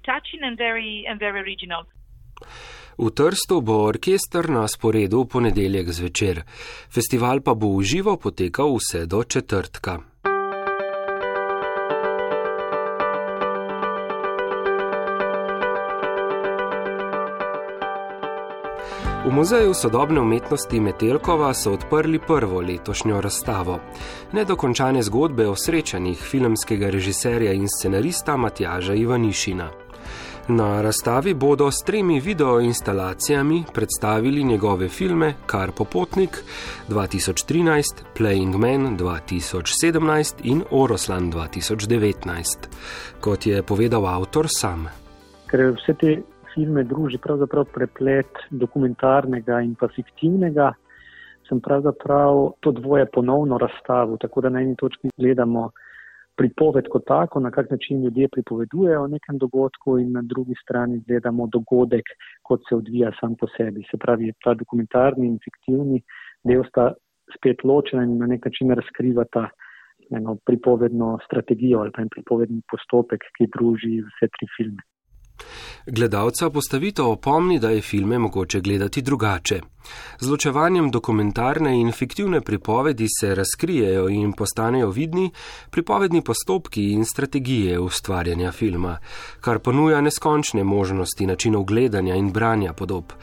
V 2.98 3.10
Trstu 3.10 3.62
bo 3.62 3.84
orkester 3.88 4.50
na 4.50 4.68
sporedu 4.68 5.24
v 5.24 5.28
ponedeljek 5.28 5.92
zvečer, 5.92 6.44
festival 6.90 7.42
pa 7.42 7.54
bo 7.54 7.78
v 7.78 7.84
živo 7.84 8.18
potekal 8.18 8.76
vse 8.76 9.06
do 9.06 9.24
četrtka. 9.24 10.00
V 19.22 19.30
Muzeju 19.30 19.74
sodobne 19.74 20.22
umetnosti 20.22 20.80
Metelkova 20.80 21.54
so 21.54 21.74
odprli 21.74 22.20
prvo 22.20 22.62
letošnjo 22.62 23.22
razstavo. 23.22 23.80
Nedokončane 24.32 25.04
zgodbe 25.04 25.48
o 25.48 25.56
srečanjih 25.56 26.18
filmskega 26.18 26.90
režiserja 26.90 27.54
in 27.54 27.68
scenarista 27.70 28.38
Matjaža 28.38 28.94
Ivanišina. 28.94 29.70
Na 30.58 30.82
razstavi 30.82 31.34
bodo 31.34 31.72
s 31.72 31.84
tremi 31.84 32.20
videoinstalacijami 32.20 33.64
predstavili 33.74 34.44
njegove 34.44 34.88
filme 34.88 35.34
Kar 35.46 35.72
popotnik 35.78 36.44
2013, 36.90 38.04
Playing 38.18 38.58
Man 38.58 38.98
2017 38.98 40.42
in 40.44 40.64
Oroslan 40.72 41.32
2019, 41.32 42.68
kot 43.22 43.46
je 43.46 43.64
povedal 43.64 44.08
avtor 44.08 44.46
sam. 44.50 44.88
Ker 45.48 45.72
vse 45.78 45.94
te 45.94 46.22
filme 46.54 46.84
druži 46.84 47.18
pravzaprav 47.18 47.66
preplet 47.74 48.44
dokumentarnega 48.50 49.62
in 49.62 49.76
pa 49.80 49.88
fiktivnega, 49.96 50.74
sem 51.50 51.62
pravzaprav 51.62 52.52
to 52.60 52.72
dvoje 52.72 53.06
ponovno 53.06 53.58
razstavil, 53.58 54.18
tako 54.18 54.42
da 54.42 54.50
na 54.50 54.60
eni 54.62 54.76
točki 54.76 55.16
gledamo 55.18 55.70
pripoved 56.42 56.88
kot 56.90 57.06
tako, 57.08 57.40
na 57.40 57.52
kak 57.52 57.70
način 57.72 58.04
ljudje 58.04 58.28
pripovedujejo 58.36 59.04
o 59.04 59.08
nekem 59.08 59.38
dogodku 59.38 59.98
in 60.00 60.12
na 60.18 60.22
drugi 60.34 60.56
strani 60.64 61.02
gledamo 61.08 61.48
dogodek, 61.56 62.10
kot 62.48 62.62
se 62.70 62.76
odvija 62.76 63.12
sam 63.20 63.36
po 63.40 63.48
sebi. 63.58 63.86
Se 63.92 63.98
pravi, 63.98 64.34
ta 64.44 64.54
dokumentarni 64.54 65.28
in 65.28 65.38
fiktivni 65.46 66.02
del 66.50 66.64
sta 66.70 66.94
spet 67.36 67.64
ločena 67.64 68.04
in 68.08 68.18
na 68.18 68.30
nek 68.34 68.46
način 68.46 68.74
razkrivata 68.80 69.50
eno 70.18 70.36
pripovedno 70.46 71.18
strategijo 71.26 71.80
ali 71.80 71.92
pa 71.96 72.02
en 72.02 72.10
pripovedni 72.16 72.62
postopek, 72.72 73.28
ki 73.38 73.52
druži 73.58 74.00
vse 74.08 74.32
tri 74.38 74.50
filme. 74.58 74.82
Gledalca 75.86 76.50
postavitev 76.50 77.06
opomni, 77.06 77.60
da 77.60 77.70
je 77.70 77.82
filme 77.82 78.20
mogoče 78.20 78.62
gledati 78.62 79.02
drugače. 79.02 79.62
Z 80.20 80.30
ločevanjem 80.30 80.92
dokumentarne 80.92 81.74
in 81.80 81.92
fiktivne 81.92 82.42
pripovedi 82.42 83.08
se 83.20 83.36
razkrijejo 83.36 84.10
in 84.10 84.34
postanejo 84.34 84.90
vidni 84.90 85.32
pripovedni 85.70 86.22
postopki 86.22 86.92
in 86.92 87.06
strategije 87.06 87.80
ustvarjanja 87.80 88.52
filma, 88.52 88.98
kar 89.42 89.60
ponuja 89.60 90.02
neskončne 90.02 90.64
možnosti 90.64 91.26
načinov 91.26 91.64
gledanja 91.64 92.16
in 92.16 92.32
branja 92.32 92.74
podob, 92.74 93.14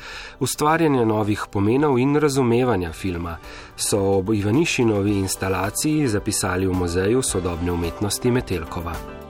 ustvarjanja 0.41 1.05
novih 1.05 1.47
pomenov 1.53 1.99
in 1.99 2.17
razumevanja 2.17 2.93
filma, 2.93 3.37
so 3.77 4.01
ob 4.19 4.35
Ivanišinovi 4.35 5.19
instalaciji 5.19 6.09
zapisali 6.09 6.67
v 6.67 6.73
Muzeju 6.73 7.23
sodobne 7.23 7.73
umetnosti 7.73 8.31
Metelkova. 8.31 9.28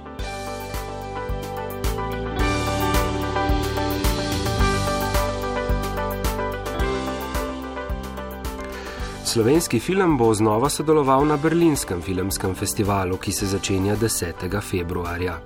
Slovenski 9.29 9.81
film 9.81 10.17
bo 10.17 10.35
znova 10.35 10.69
sodeloval 10.69 11.27
na 11.27 11.37
Berlinskem 11.37 12.01
filmskem 12.03 12.55
festivalu, 12.55 13.17
ki 13.17 13.33
se 13.33 13.47
začenja 13.47 13.97
10. 13.97 14.61
februarja. 14.61 15.41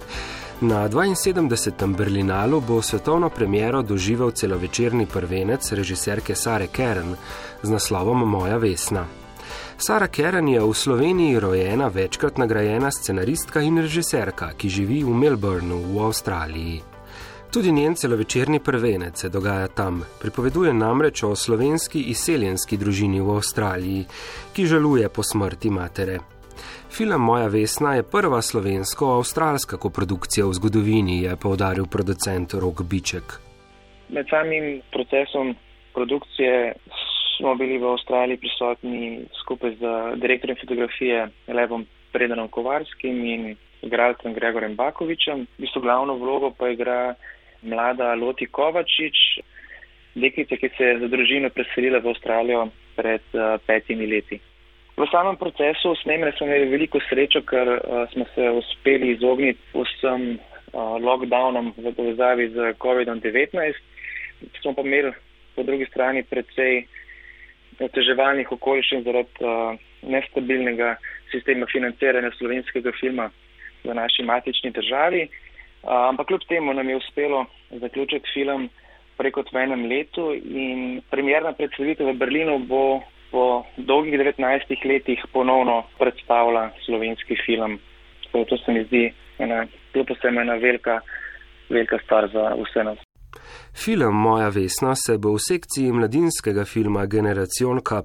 Na 0.60 0.88
72. 0.88 1.96
Berlinalu 1.96 2.60
bo 2.60 2.82
svetovno 2.82 3.30
premiero 3.30 3.82
doživel 3.82 4.30
celovečerni 4.30 5.06
prvenec 5.06 5.72
režiserke 5.72 6.34
Sare 6.34 6.66
Keren 6.66 7.16
z 7.62 7.70
naslovom 7.70 8.22
Moja 8.28 8.56
Vesna. 8.56 9.04
Sara 9.78 10.06
Keren 10.06 10.48
je 10.48 10.60
v 10.60 10.74
Sloveniji 10.74 11.40
rojena 11.40 11.88
večkrat 11.88 12.38
nagrajena 12.38 12.90
scenaristka 12.90 13.60
in 13.60 13.82
režiserka, 13.82 14.52
ki 14.54 14.68
živi 14.68 15.02
v 15.02 15.10
Melbourneu 15.10 15.82
v 15.90 16.06
Avstraliji. 16.06 16.91
Tudi 17.52 17.72
njen 17.72 17.94
celovečerni 17.94 18.60
prvenec 18.64 19.20
se 19.20 19.28
dogaja 19.28 19.68
tam. 19.68 20.00
Pripoveduje 20.20 20.72
namreč 20.72 21.22
o 21.22 21.36
slovenski 21.36 22.00
izseljenski 22.12 22.76
družini 22.76 23.20
v 23.20 23.34
Avstraliji, 23.36 24.04
ki 24.56 24.64
žaluje 24.70 25.08
po 25.16 25.22
smrti 25.22 25.70
matere. 25.70 26.14
Film 26.96 27.20
Moja 27.20 27.50
Vesna 27.52 27.94
je 27.94 28.06
prva 28.14 28.40
slovensko-avstralska 28.40 29.76
koprodukcija 29.76 30.46
v 30.46 30.56
zgodovini, 30.58 31.18
je 31.26 31.36
povdaril 31.36 31.84
producent 31.94 32.54
Rok 32.54 32.80
Biček. 32.88 33.36
Med 34.08 34.32
samim 34.32 34.80
procesom 34.92 35.52
produkcije 35.92 36.72
smo 37.36 37.52
bili 37.60 37.76
v 37.78 37.90
Avstraliji 37.92 38.40
prisotni 38.40 39.26
skupaj 39.42 39.76
z 39.76 39.92
direktorjem 40.24 40.56
fotografije 40.60 41.28
Levom 41.48 41.84
Predanom 42.12 42.48
Kovarskim 42.48 43.24
in 43.34 43.54
igralcem 43.82 44.32
Gregorjem 44.32 44.74
Bakovičem. 44.76 45.44
V 45.58 45.66
bistvu 45.66 45.84
glavno 45.84 46.16
vlogo 46.16 46.54
pa 46.58 46.72
igra 46.72 47.14
mlada 47.62 48.14
Loti 48.14 48.46
Kovačič, 48.46 49.18
deklica, 50.14 50.56
ki 50.56 50.70
se 50.76 50.84
je 50.84 50.98
za 50.98 51.08
družino 51.08 51.50
preselila 51.50 51.98
v 51.98 52.12
Avstralijo 52.12 52.66
pred 52.96 53.24
uh, 53.32 53.56
petimi 53.66 54.06
leti. 54.06 54.40
V 54.96 55.06
samem 55.08 55.36
procesu 55.40 55.94
snemanja 56.02 56.36
smo 56.36 56.46
imeli 56.46 56.68
veliko 56.68 57.00
srečo, 57.08 57.40
ker 57.48 57.68
uh, 57.68 58.04
smo 58.12 58.26
se 58.34 58.50
uspeli 58.50 59.14
izogniti 59.14 59.60
vsem 59.72 60.36
uh, 60.36 60.98
lockdownom 61.00 61.72
v 61.76 61.94
povezavi 61.96 62.48
z 62.52 62.74
COVID-19. 62.82 63.72
smo 64.60 64.74
pa 64.74 64.82
imeli 64.82 65.12
po 65.56 65.62
drugi 65.62 65.86
strani 65.86 66.22
predvsej 66.22 66.84
oteževalnih 67.80 68.52
okoliščin 68.52 69.04
zaradi 69.04 69.44
uh, 69.44 69.78
nestabilnega 70.02 70.96
sistema 71.32 71.66
financiranja 71.72 72.30
slovenskega 72.36 72.92
filma 73.00 73.30
v 73.84 73.94
naši 73.94 74.22
matični 74.22 74.70
državi. 74.70 75.28
Ampak 75.82 76.26
kljub 76.26 76.40
temu 76.48 76.74
nam 76.74 76.88
je 76.88 76.96
uspelo 76.96 77.46
zaključiti 77.70 78.30
film 78.34 78.68
preko 79.16 79.44
v 79.52 79.62
enem 79.62 79.86
letu 79.86 80.32
in 80.34 81.00
premjerna 81.10 81.52
predstavitev 81.52 82.06
v 82.06 82.18
Berlinu 82.18 82.58
bo 82.58 83.00
po 83.30 83.64
dolgih 83.76 84.14
19 84.20 84.84
letih 84.84 85.24
ponovno 85.32 85.82
predstavila 85.98 86.70
slovenski 86.84 87.36
film. 87.46 87.78
Tako 88.24 88.44
to 88.44 88.56
se 88.56 88.72
mi 88.72 88.84
zdi 88.84 89.12
ena, 89.38 89.66
kljub 89.92 90.10
vsem 90.10 90.38
ena 90.38 90.54
velika, 90.54 91.00
velika 91.70 91.98
stvar 92.04 92.28
za 92.28 92.54
vse 92.60 92.84
nas. 92.84 93.11
Film 93.74 94.14
Moja 94.14 94.48
Vesna 94.48 94.94
se 94.94 95.18
bo 95.18 95.32
v 95.32 95.40
sekciji 95.40 95.92
mladinskega 95.92 96.64
filma 96.64 97.06
Generacion 97.06 97.80
K 97.80 98.02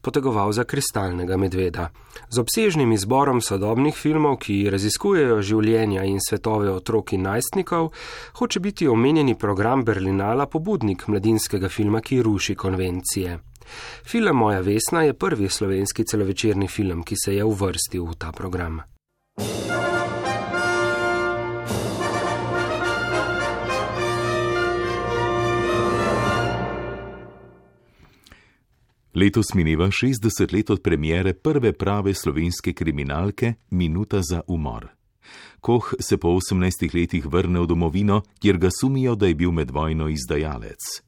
potegoval 0.00 0.52
za 0.52 0.64
kristalnega 0.64 1.36
medveda. 1.36 1.90
Z 2.30 2.38
obsežnim 2.38 2.92
izborom 2.92 3.40
sodobnih 3.40 3.94
filmov, 3.94 4.36
ki 4.42 4.70
raziskujejo 4.70 5.42
življenja 5.42 6.04
in 6.04 6.18
svetove 6.20 6.70
otrok 6.70 7.12
in 7.12 7.22
najstnikov, 7.22 7.92
hoče 8.38 8.60
biti 8.60 8.88
omenjeni 8.88 9.38
program 9.38 9.84
Berlinala 9.84 10.46
pobudnik 10.46 11.06
mladinskega 11.08 11.68
filma, 11.68 12.00
ki 12.00 12.22
ruši 12.22 12.54
konvencije. 12.54 13.38
Film 14.04 14.36
Moja 14.36 14.60
Vesna 14.60 15.02
je 15.02 15.14
prvi 15.14 15.48
slovenski 15.48 16.04
celovečerni 16.04 16.68
film, 16.68 17.02
ki 17.02 17.16
se 17.24 17.34
je 17.34 17.44
uvrstil 17.44 18.04
v 18.04 18.14
ta 18.18 18.32
program. 18.32 18.80
Letos 29.18 29.46
mineva 29.54 29.86
60 29.90 30.52
let 30.52 30.70
od 30.70 30.82
premjere 30.82 31.32
prve 31.34 31.72
prave 31.72 32.14
slovenske 32.14 32.72
kriminalke 32.72 33.54
Minuta 33.70 34.20
za 34.22 34.40
umor. 34.46 34.88
Koh 35.60 35.94
se 36.00 36.16
po 36.16 36.28
18 36.28 36.94
letih 36.94 37.26
vrne 37.26 37.60
v 37.60 37.66
domovino, 37.66 38.22
kjer 38.40 38.58
ga 38.58 38.68
sumijo, 38.80 39.14
da 39.14 39.26
je 39.26 39.34
bil 39.34 39.50
med 39.52 39.70
vojno 39.70 40.08
izdajalec. 40.08 41.02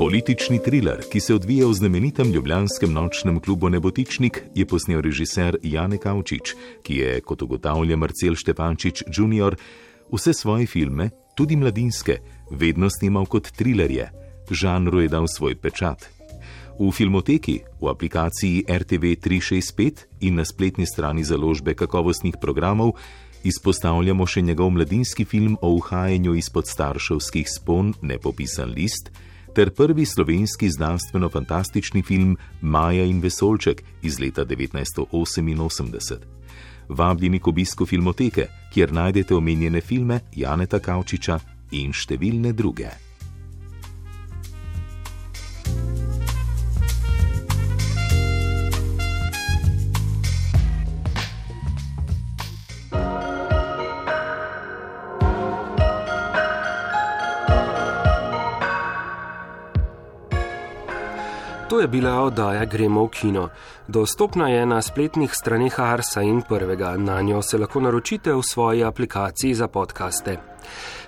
Politični 0.00 0.58
thriller, 0.64 1.02
ki 1.12 1.20
se 1.20 1.34
odvija 1.34 1.66
v 1.68 1.74
znamenitem 1.76 2.30
ljubljanskem 2.32 2.92
nočnem 2.92 3.40
klubu 3.40 3.68
Nebotičnik, 3.68 4.42
je 4.54 4.64
posnel 4.66 5.02
režiser 5.04 5.58
Jane 5.62 5.98
Kavčič, 6.00 6.54
ki 6.82 6.96
je, 6.96 7.20
kot 7.20 7.42
ugotavlja 7.42 7.98
Marcel 8.00 8.32
Štefančič 8.32 9.02
Jr., 9.12 9.58
vse 10.08 10.32
svoje 10.32 10.66
filme, 10.66 11.10
tudi 11.36 11.56
mladinske, 11.56 12.16
vedno 12.50 12.88
snimal 12.88 13.28
kot 13.28 13.52
thrillerje. 13.52 14.08
Žanru 14.50 15.04
je 15.04 15.12
dal 15.12 15.28
svoj 15.28 15.60
pečat. 15.60 16.08
V 16.78 16.88
filmoteki, 16.96 17.60
v 17.80 17.92
aplikaciji 17.92 18.64
RTV 18.72 19.20
365 19.20 20.06
in 20.20 20.40
na 20.40 20.48
spletni 20.48 20.88
strani 20.88 21.24
založbe 21.24 21.74
kakovostnih 21.74 22.40
programov 22.40 22.96
izpostavljamo 23.44 24.24
še 24.26 24.48
njegov 24.48 24.70
mladinski 24.70 25.28
film 25.28 25.58
o 25.60 25.76
uhajanju 25.76 26.34
izpod 26.40 26.64
starševskih 26.66 27.44
spon 27.52 27.92
Nepopisan 28.00 28.72
list 28.72 29.12
ter 29.54 29.70
prvi 29.70 30.06
slovenski 30.06 30.70
znanstveno-fantastični 30.70 32.02
film 32.02 32.36
Maja 32.60 33.04
in 33.04 33.20
Vesolček 33.20 33.82
iz 34.02 34.20
leta 34.20 34.44
1988. 34.44 36.16
Vabljeni 36.88 37.38
k 37.38 37.46
obisku 37.46 37.86
filmoteke, 37.86 38.46
kjer 38.74 38.92
najdete 38.92 39.34
omenjene 39.34 39.80
filme 39.80 40.20
Janeta 40.36 40.78
Kavčiča 40.78 41.38
in 41.70 41.92
številne 41.92 42.52
druge. 42.52 43.09
To 61.70 61.80
je 61.80 61.86
bila 61.88 62.22
oddaja 62.22 62.64
Gremo 62.64 63.04
v 63.04 63.08
kino. 63.08 63.48
Dostopna 63.88 64.48
je 64.48 64.66
na 64.66 64.82
spletnih 64.82 65.30
straneh 65.34 65.80
Arsa 65.80 66.22
in 66.22 66.42
prvega. 66.42 66.96
Na 66.96 67.22
njo 67.22 67.42
se 67.42 67.58
lahko 67.58 67.80
naročite 67.80 68.32
v 68.34 68.42
svoji 68.42 68.84
aplikaciji 68.84 69.54
za 69.54 69.68
podkaste. 69.68 70.36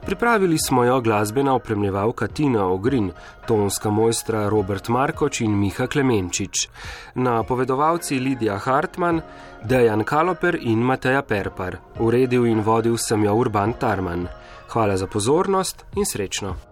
Pripravili 0.07 0.59
smo 0.59 0.85
jo 0.85 1.01
glasbena 1.01 1.55
opremljevalka 1.55 2.27
Tina 2.27 2.67
Ogrin, 2.67 3.11
tonska 3.47 3.91
mojstra 3.91 4.49
Robert 4.49 4.89
Markoč 4.89 5.41
in 5.41 5.59
Miha 5.59 5.87
Klemenčič, 5.87 6.69
napovedovalci 7.15 8.19
Lidija 8.19 8.59
Hartmann, 8.59 9.21
Dejan 9.65 10.05
Kaloper 10.05 10.59
in 10.61 10.79
Mateja 10.79 11.23
Perpar, 11.23 11.77
uredil 11.99 12.47
in 12.47 12.61
vodil 12.61 12.97
sem 12.99 13.25
jo 13.25 13.35
Urban 13.35 13.73
Tarman. 13.73 14.29
Hvala 14.69 14.97
za 14.97 15.07
pozornost 15.07 15.85
in 15.97 16.07
srečno! 16.07 16.72